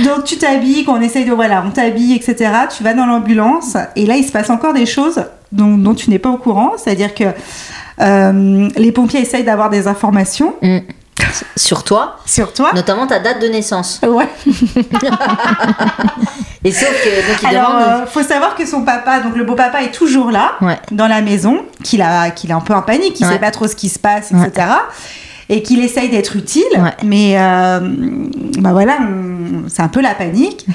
Donc 0.04 0.24
tu 0.24 0.36
t'habilles, 0.38 0.84
qu'on 0.84 1.00
essaye 1.00 1.24
de 1.24 1.32
voilà, 1.32 1.62
on 1.66 1.70
t'habille, 1.70 2.14
etc. 2.14 2.50
Tu 2.76 2.82
vas 2.82 2.94
dans 2.94 3.06
l'ambulance 3.06 3.76
et 3.94 4.06
là 4.06 4.16
il 4.16 4.24
se 4.24 4.32
passe 4.32 4.50
encore 4.50 4.72
des 4.72 4.86
choses 4.86 5.22
dont, 5.52 5.76
dont 5.78 5.94
tu 5.94 6.10
n'es 6.10 6.18
pas 6.18 6.30
au 6.30 6.36
courant, 6.38 6.72
c'est-à-dire 6.76 7.14
que 7.14 7.24
euh, 8.00 8.68
les 8.76 8.92
pompiers 8.92 9.20
essayent 9.20 9.44
d'avoir 9.44 9.70
des 9.70 9.86
informations 9.88 10.54
Mm. 10.62 10.78
Sur 11.56 11.82
toi, 11.84 12.16
sur 12.26 12.54
toi. 12.54 12.70
notamment 12.74 13.06
ta 13.06 13.18
date 13.18 13.42
de 13.42 13.48
naissance. 13.48 14.00
Ouais. 14.06 14.28
Et 16.64 16.72
sauf 16.72 16.90
que 17.04 17.28
donc 17.28 17.42
il 17.42 17.48
Alors, 17.56 17.70
demande. 17.70 17.82
euh, 18.02 18.06
faut 18.06 18.22
savoir 18.22 18.54
que 18.54 18.66
son 18.66 18.82
papa, 18.82 19.20
donc 19.20 19.36
le 19.36 19.44
beau-papa, 19.44 19.82
est 19.82 19.90
toujours 19.92 20.30
là, 20.30 20.52
Ouais. 20.60 20.78
dans 20.90 21.06
la 21.06 21.20
maison, 21.20 21.58
qu'il 21.84 22.02
a, 22.02 22.30
qu'il 22.30 22.50
est 22.50 22.54
un 22.54 22.60
peu 22.60 22.74
en 22.74 22.82
panique, 22.82 23.14
qu'il 23.14 23.26
Ouais. 23.26 23.32
sait 23.32 23.38
pas 23.38 23.50
trop 23.50 23.66
ce 23.68 23.76
qui 23.76 23.88
se 23.88 23.98
passe, 23.98 24.30
Ouais. 24.32 24.46
etc. 24.46 24.66
Et 25.48 25.62
qu'il 25.62 25.82
essaye 25.82 26.08
d'être 26.10 26.36
utile, 26.36 26.62
mais 27.02 27.34
euh, 27.38 27.80
bah 28.58 28.72
voilà, 28.72 28.98
c'est 29.68 29.82
un 29.82 29.88
peu 29.88 30.00
la 30.02 30.14
panique. 30.14 30.66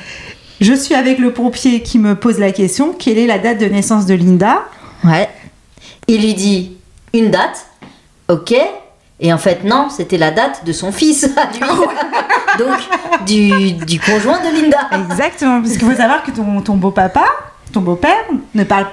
Je 0.62 0.74
suis 0.74 0.96
avec 0.96 1.20
le 1.20 1.32
pompier 1.34 1.82
qui 1.82 2.00
me 2.00 2.16
pose 2.16 2.40
la 2.40 2.52
question 2.52 2.94
quelle 2.94 3.18
est 3.18 3.28
la 3.28 3.38
date 3.40 3.60
de 3.60 3.66
naissance 3.66 4.06
de 4.06 4.14
Linda? 4.14 4.64
Ouais. 5.04 5.30
Il 6.08 6.22
lui 6.22 6.34
dit 6.34 6.78
une 7.14 7.32
date, 7.32 7.66
ok. 8.30 8.54
Et 9.20 9.32
en 9.32 9.38
fait, 9.38 9.64
non, 9.64 9.88
c'était 9.90 10.18
la 10.18 10.32
date 10.32 10.66
de 10.66 10.74
son 10.74 10.92
fils 10.92 11.24
lui. 11.54 11.60
Donc, 12.60 12.78
du, 13.26 13.72
du 13.86 14.00
conjoint 14.00 14.40
de 14.40 14.62
Linda. 14.62 14.78
Exactement, 15.10 15.62
parce 15.62 15.74
qu'il 15.78 15.88
faut 15.90 15.96
savoir 15.96 16.24
que 16.24 16.32
ton, 16.32 16.62
ton 16.62 16.76
beau-papa, 16.76 17.24
ton 17.72 17.82
beau-père, 17.82 18.18
ne 18.54 18.64
parle 18.64 18.88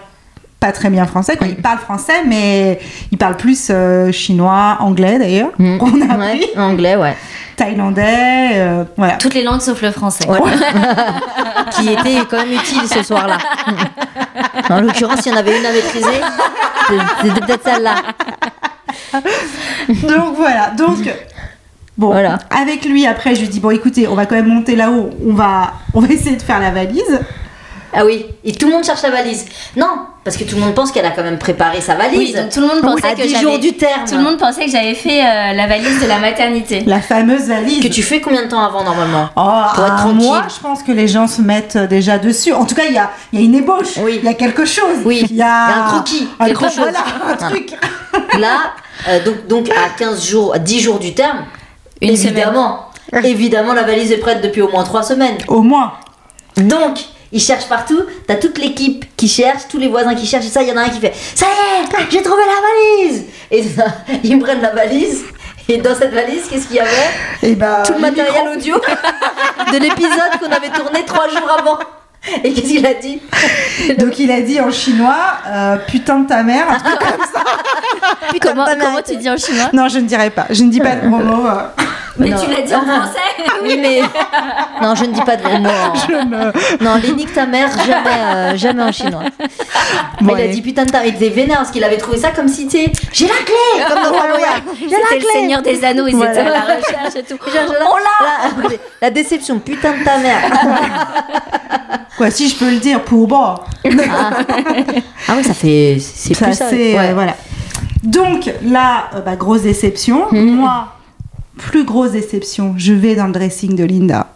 pas 0.60 0.72
très 0.72 0.90
bien 0.90 1.06
français. 1.06 1.36
Quoi. 1.36 1.46
Il 1.48 1.56
parle 1.56 1.78
français, 1.78 2.22
mais 2.26 2.78
il 3.10 3.18
parle 3.18 3.36
plus 3.36 3.68
euh, 3.70 4.12
chinois, 4.12 4.76
anglais 4.80 5.18
d'ailleurs, 5.18 5.50
Mm. 5.58 5.78
qu'on 5.78 6.00
a 6.02 6.16
Ouais, 6.18 6.50
anglais, 6.56 6.96
ouais. 6.96 7.16
Thaïlandais, 7.64 8.52
euh, 8.54 8.84
voilà. 8.96 9.14
Toutes 9.16 9.34
les 9.34 9.42
langues 9.42 9.60
sauf 9.60 9.82
le 9.82 9.90
français. 9.90 10.26
Ouais. 10.28 10.38
Qui 11.72 11.88
était 11.92 12.18
quand 12.30 12.38
même 12.38 12.52
utile 12.52 12.88
ce 12.88 13.02
soir-là. 13.02 13.36
En 14.70 14.80
l'occurrence, 14.80 15.20
il 15.26 15.32
y 15.32 15.34
en 15.34 15.38
avait 15.38 15.58
une 15.58 15.66
à 15.66 15.72
maîtriser. 15.72 16.20
C'était 17.22 17.40
peut-être 17.40 17.64
celle-là. 17.64 17.94
Donc 19.92 20.36
voilà, 20.36 20.70
donc 20.70 20.98
bon, 21.98 22.12
Voilà. 22.12 22.38
avec 22.50 22.84
lui 22.84 23.06
après, 23.06 23.34
je 23.34 23.40
lui 23.42 23.48
dis 23.48 23.60
bon 23.60 23.70
écoutez, 23.70 24.08
on 24.08 24.14
va 24.14 24.24
quand 24.26 24.36
même 24.36 24.48
monter 24.48 24.74
là-haut, 24.76 25.10
on 25.26 25.34
va, 25.34 25.72
on 25.94 26.00
va 26.00 26.08
essayer 26.08 26.36
de 26.36 26.42
faire 26.42 26.60
la 26.60 26.70
valise. 26.70 27.20
Ah 27.92 28.04
oui, 28.04 28.26
et 28.44 28.52
tout 28.52 28.66
le 28.66 28.72
monde 28.72 28.84
cherche 28.84 29.02
la 29.02 29.10
valise. 29.10 29.46
Non, 29.76 29.88
parce 30.24 30.36
que 30.36 30.44
tout 30.44 30.54
le 30.54 30.60
monde 30.60 30.74
pense 30.74 30.92
qu'elle 30.92 31.04
a 31.06 31.10
quand 31.10 31.24
même 31.24 31.38
préparé 31.38 31.80
sa 31.80 31.96
valise. 31.96 32.18
Oui, 32.18 32.32
donc 32.32 32.48
tout 32.50 32.60
le 32.60 32.68
monde 32.68 32.80
pensait 32.82 33.06
à 33.08 33.14
que 33.14 33.22
10 33.22 33.30
j'avais- 33.30 33.42
jours 33.42 33.58
du 33.58 33.72
terme. 33.72 34.04
Tout 34.08 34.14
le 34.16 34.22
monde 34.22 34.38
pensait 34.38 34.66
que 34.66 34.70
j'avais 34.70 34.94
fait 34.94 35.20
euh, 35.24 35.52
la 35.54 35.66
valise 35.66 36.00
de 36.00 36.06
la 36.06 36.18
maternité. 36.20 36.84
La 36.86 37.00
fameuse 37.00 37.48
valise. 37.48 37.82
Que 37.82 37.88
tu 37.92 38.02
fais 38.04 38.20
combien 38.20 38.44
de 38.44 38.48
temps 38.48 38.62
avant 38.64 38.84
normalement 38.84 39.28
Oh, 39.36 39.50
Pour 39.74 39.86
être 39.86 39.96
tranquille. 39.96 40.14
mois, 40.24 40.42
je 40.54 40.60
pense 40.60 40.82
que 40.84 40.92
les 40.92 41.08
gens 41.08 41.26
se 41.26 41.42
mettent 41.42 41.74
euh, 41.76 41.86
déjà 41.88 42.18
dessus. 42.18 42.52
En 42.52 42.64
tout 42.64 42.76
cas, 42.76 42.84
il 42.88 42.94
y 42.94 42.98
a, 42.98 43.10
il 43.32 43.40
y 43.40 43.42
a 43.42 43.44
une 43.46 43.54
ébauche. 43.56 43.96
Oui. 43.98 44.20
Il 44.22 44.24
y 44.24 44.28
a 44.28 44.34
quelque 44.34 44.64
chose. 44.64 44.98
Oui. 45.04 45.26
Il 45.28 45.36
y 45.36 45.42
a, 45.42 45.66
Il 45.68 45.70
y 45.70 45.72
a 45.72 45.84
un 45.84 45.88
croquis, 45.88 46.28
Un 46.38 46.44
quelque 46.46 46.56
croquis, 46.58 46.76
chose. 46.76 46.84
Voilà, 46.84 47.04
un 47.32 47.36
truc. 47.50 47.72
Là, 48.38 48.58
euh, 49.08 49.24
donc, 49.24 49.46
donc 49.48 49.68
à 49.70 49.88
15 49.98 50.24
jours, 50.28 50.54
à 50.54 50.58
10 50.60 50.80
jours 50.80 50.98
du 51.00 51.12
terme, 51.14 51.38
Une 52.00 52.10
évidemment, 52.10 52.86
évidemment 53.24 53.72
la 53.72 53.82
valise 53.82 54.12
est 54.12 54.18
prête 54.18 54.40
depuis 54.42 54.62
au 54.62 54.70
moins 54.70 54.84
3 54.84 55.02
semaines. 55.02 55.38
Au 55.48 55.62
moins. 55.62 55.94
Donc, 56.56 56.98
ils 57.32 57.40
cherchent 57.40 57.68
partout, 57.68 58.00
t'as 58.26 58.36
toute 58.36 58.58
l'équipe 58.58 59.04
qui 59.16 59.28
cherche, 59.28 59.62
tous 59.68 59.78
les 59.78 59.88
voisins 59.88 60.14
qui 60.14 60.26
cherchent, 60.26 60.46
et 60.46 60.50
ça, 60.50 60.62
il 60.62 60.68
y 60.68 60.72
en 60.72 60.76
a 60.76 60.82
un 60.82 60.88
qui 60.88 61.00
fait 61.00 61.14
Ça 61.34 61.46
y 61.46 62.02
est, 62.02 62.10
j'ai 62.10 62.22
trouvé 62.22 62.42
la 62.46 63.08
valise. 63.08 63.24
Et 63.50 63.62
ça, 63.62 63.84
ils 64.24 64.36
me 64.36 64.40
prennent 64.42 64.62
la 64.62 64.70
valise, 64.70 65.24
et 65.68 65.78
dans 65.78 65.94
cette 65.94 66.12
valise, 66.12 66.48
qu'est-ce 66.48 66.66
qu'il 66.66 66.76
y 66.76 66.80
avait 66.80 66.90
Et 67.42 67.54
bah, 67.54 67.82
Tout 67.86 67.92
le 67.92 68.00
matériel 68.00 68.48
audio 68.56 68.76
de 69.72 69.78
l'épisode 69.78 70.40
qu'on 70.40 70.50
avait 70.50 70.70
tourné 70.70 71.04
3 71.04 71.28
jours 71.28 71.50
avant. 71.58 71.78
Et 72.44 72.52
qu'est-ce 72.52 72.66
qu'il 72.66 72.86
a 72.86 72.94
dit 72.94 73.20
Donc 73.98 74.18
il 74.18 74.30
a 74.30 74.40
dit 74.42 74.60
en 74.60 74.70
chinois, 74.70 75.16
euh, 75.46 75.76
putain 75.86 76.20
de 76.20 76.28
ta 76.28 76.42
mère. 76.42 76.66
Comment, 78.42 78.64
ta 78.64 78.74
mère 78.76 78.84
comment 78.86 78.98
était- 78.98 79.12
tu 79.12 79.18
dis 79.18 79.30
en 79.30 79.36
chinois? 79.36 79.68
Non, 79.72 79.88
je 79.88 79.98
ne 79.98 80.06
dirai 80.06 80.30
pas. 80.30 80.46
Je 80.50 80.62
ne 80.64 80.70
dis 80.70 80.80
pas 80.80 80.96
de 80.96 81.08
gros 81.08 81.18
mots. 81.18 81.46
euh, 81.46 81.62
Mais 82.18 82.28
Non. 82.30 82.36
tu 82.42 82.50
l'as 82.50 82.62
dit 82.62 82.74
en 82.74 82.82
français 82.82 83.18
Oui, 83.62 83.78
mais. 83.80 84.00
Non, 84.82 84.94
je 84.94 85.04
ne 85.04 85.12
dis 85.12 85.20
pas 85.22 85.36
de 85.36 85.42
gros 85.42 85.58
mots. 85.58 85.68
je 86.08 86.12
ne- 86.14 86.84
Non, 86.84 86.96
les 87.02 87.12
nique 87.12 87.32
ta 87.32 87.46
mère, 87.46 87.68
jamais, 87.84 88.10
euh, 88.34 88.56
jamais 88.56 88.82
en 88.82 88.92
chinois. 88.92 89.22
Bon, 90.20 90.34
Mais 90.34 90.44
il 90.46 90.50
a 90.50 90.52
dit 90.52 90.62
putain 90.62 90.84
de 90.84 90.90
ta. 90.90 91.04
Il 91.06 91.14
était 91.16 91.28
vénère 91.28 91.58
parce 91.58 91.70
qu'il 91.70 91.84
avait 91.84 91.96
trouvé 91.98 92.18
ça 92.18 92.30
comme 92.30 92.48
si 92.48 92.66
tu 92.66 92.78
sais, 92.78 92.92
J'ai 93.12 93.26
la 93.26 93.34
clé 93.34 93.84
Comme 93.88 94.02
dans. 94.02 94.12
J'ai 94.78 94.86
la 94.88 94.96
C'était 95.08 95.18
clé 95.18 95.18
le 95.18 95.32
Seigneur 95.40 95.62
des 95.62 95.84
Anneaux, 95.84 96.06
ils 96.06 96.16
Voilà. 96.16 96.32
étaient 96.32 96.40
à 96.40 96.44
la 96.50 96.60
recherche 96.60 97.16
et 97.16 97.22
tout. 97.22 97.36
Je- 97.46 97.84
On 97.84 97.96
l'a 97.96 98.68
la, 98.68 98.76
la 99.02 99.10
déception, 99.10 99.58
putain 99.58 99.92
de 99.98 100.04
ta 100.04 100.18
mère. 100.18 100.40
Quoi, 102.20 102.30
si 102.30 102.50
je 102.50 102.56
peux 102.56 102.70
le 102.70 102.76
dire, 102.76 103.00
pour 103.02 103.26
bon. 103.26 103.54
Ah 103.82 105.34
oui, 105.38 105.42
ça 105.42 105.54
fait. 105.54 105.96
C'est 105.98 106.34
plus 106.34 106.52
ça. 106.52 106.66
ouais. 106.70 107.14
voilà. 107.14 107.34
Donc 108.02 108.50
là, 108.62 109.04
euh, 109.14 109.20
bah, 109.22 109.36
grosse 109.36 109.62
déception. 109.62 110.26
Mhm. 110.30 110.56
Moi, 110.56 110.88
plus 111.56 111.84
grosse 111.84 112.10
déception, 112.10 112.74
je 112.76 112.92
vais 112.92 113.14
dans 113.14 113.24
le 113.26 113.32
dressing 113.32 113.74
de 113.74 113.84
Linda. 113.84 114.26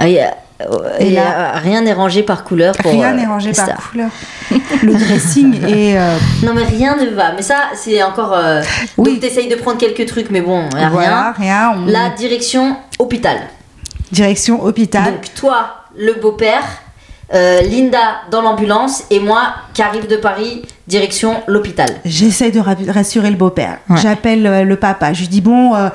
Ah, 0.00 0.08
Et 0.08 1.10
là- 1.10 1.52
rien 1.62 1.82
n'est 1.82 1.92
rangé 1.92 2.24
par 2.24 2.42
couleur. 2.42 2.74
Pour, 2.76 2.90
Rien 2.90 3.12
euh, 3.12 3.14
n'est 3.14 3.26
rangé 3.26 3.52
par 3.52 3.68
couleur. 3.88 4.10
Le 4.82 4.92
dressing 4.94 5.54
est. 5.64 5.96
euh, 5.96 6.16
Non, 6.42 6.54
mais 6.56 6.64
rien 6.64 6.96
ne 6.96 7.10
va. 7.10 7.34
Mais 7.36 7.42
ça, 7.42 7.68
c'est 7.76 8.02
encore. 8.02 8.32
euh, 8.34 8.62
Oui. 8.96 9.12
Donc, 9.12 9.20
t'essayes 9.20 9.46
de 9.48 9.54
prendre 9.54 9.78
quelques 9.78 10.06
trucs, 10.06 10.30
mais 10.30 10.40
bon, 10.40 10.68
voilà, 10.72 10.88
rien. 10.90 11.34
rien. 11.38 11.74
on- 11.76 11.86
La 11.86 12.10
direction 12.10 12.76
hôpital. 12.98 13.38
Direction 14.10 14.60
hôpital. 14.64 15.04
Donc 15.12 15.34
toi, 15.36 15.84
le 15.96 16.14
beau-père, 16.14 16.64
euh, 17.34 17.60
Linda 17.62 18.22
dans 18.30 18.40
l'ambulance 18.42 19.04
et 19.10 19.20
moi 19.20 19.54
qui 19.74 19.82
arrive 19.82 20.06
de 20.06 20.16
Paris, 20.16 20.62
direction 20.86 21.42
l'hôpital. 21.46 21.88
J'essaie 22.04 22.50
de 22.50 22.60
ra- 22.60 22.74
rassurer 22.88 23.30
le 23.30 23.36
beau-père. 23.36 23.78
Ouais. 23.90 23.96
J'appelle 24.00 24.46
euh, 24.46 24.62
le 24.64 24.76
papa. 24.76 25.12
Je 25.12 25.20
lui 25.20 25.28
dis 25.28 25.40
bon, 25.40 25.74
euh, 25.74 25.88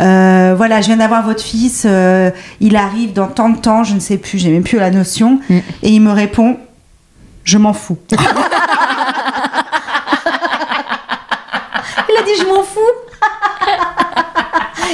euh, 0.00 0.54
voilà, 0.56 0.80
je 0.80 0.86
viens 0.86 0.96
d'avoir 0.98 1.22
votre 1.24 1.42
fils. 1.42 1.82
euh, 1.86 2.30
il 2.60 2.76
arrive 2.76 3.12
dans 3.12 3.26
tant 3.28 3.48
de 3.48 3.58
temps, 3.58 3.82
je 3.84 3.94
ne 3.94 4.00
sais 4.00 4.18
plus, 4.18 4.38
j'ai 4.38 4.50
même 4.50 4.62
plus 4.62 4.78
la 4.78 4.90
notion. 4.90 5.40
Mm. 5.48 5.56
Et 5.82 5.90
il 5.90 6.00
me 6.00 6.12
répond, 6.12 6.58
je 7.44 7.58
m'en 7.58 7.72
fous. 7.72 7.98
Il 12.08 12.16
a 12.16 12.22
dit 12.22 12.30
je 12.40 12.44
m'en 12.46 12.62
fous. 12.62 12.80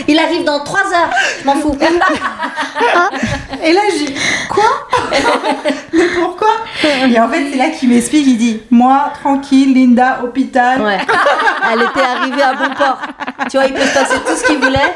Il 0.09 0.19
arrive 0.19 0.45
dans 0.45 0.65
3 0.65 0.81
heures, 0.81 1.11
je 1.41 1.47
m'en 1.47 1.55
fous. 1.57 1.77
Et 3.65 3.73
là, 3.73 3.81
je 3.93 4.05
dis 4.05 4.15
quoi 4.49 4.89
Mais 5.93 6.07
pourquoi 6.19 6.49
Et 7.09 7.21
en 7.21 7.29
fait, 7.29 7.51
c'est 7.51 7.57
là 7.57 7.71
qu'il 7.71 7.91
m'explique. 7.91 8.27
Il 8.27 8.37
dit 8.37 8.61
moi, 8.71 9.13
tranquille, 9.23 9.73
Linda, 9.75 10.21
hôpital. 10.25 10.81
Ouais. 10.83 10.99
Elle 11.73 11.83
était 11.83 12.01
arrivée 12.01 12.43
à 12.43 12.55
bon 12.55 12.75
port. 12.75 12.99
Tu 13.51 13.57
vois, 13.57 13.67
il 13.67 13.73
peut 13.73 13.85
se 13.85 13.95
passer 13.95 14.17
tout 14.27 14.37
ce 14.37 14.45
qu'il 14.45 14.59
voulait. 14.59 14.95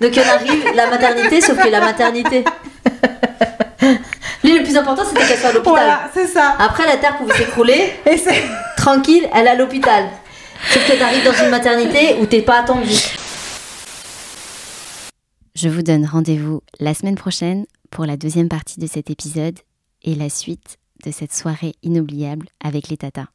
Donc 0.00 0.16
elle 0.16 0.28
arrive, 0.28 0.74
la 0.74 0.88
maternité, 0.88 1.40
sauf 1.40 1.58
que 1.58 1.68
la 1.68 1.80
maternité. 1.80 2.44
Lui, 4.44 4.58
le 4.58 4.62
plus 4.62 4.76
important, 4.76 5.02
c'était 5.04 5.26
qu'elle 5.26 5.38
soit 5.38 5.50
à 5.50 5.52
l'hôpital. 5.52 5.74
Voilà, 5.74 6.00
c'est 6.14 6.26
ça. 6.26 6.54
Après, 6.58 6.86
la 6.86 6.96
terre 6.96 7.16
pouvait 7.16 7.34
s'écrouler. 7.34 7.92
Et 8.06 8.16
c'est 8.16 8.42
tranquille, 8.76 9.28
elle 9.34 9.46
est 9.46 9.50
à 9.50 9.54
l'hôpital. 9.54 10.04
Sauf 10.70 10.86
que 10.86 10.98
t'arrives 10.98 11.24
dans 11.24 11.44
une 11.44 11.50
maternité 11.50 12.16
où 12.20 12.26
t'es 12.26 12.42
pas 12.42 12.60
attendu. 12.60 12.94
Je 15.54 15.68
vous 15.68 15.82
donne 15.82 16.04
rendez-vous 16.04 16.62
la 16.80 16.92
semaine 16.94 17.14
prochaine 17.14 17.64
pour 17.90 18.06
la 18.06 18.16
deuxième 18.16 18.48
partie 18.48 18.80
de 18.80 18.86
cet 18.86 19.10
épisode 19.10 19.58
et 20.02 20.14
la 20.14 20.28
suite 20.28 20.78
de 21.04 21.10
cette 21.10 21.32
soirée 21.32 21.74
inoubliable 21.82 22.48
avec 22.60 22.88
les 22.88 22.96
tatas. 22.96 23.28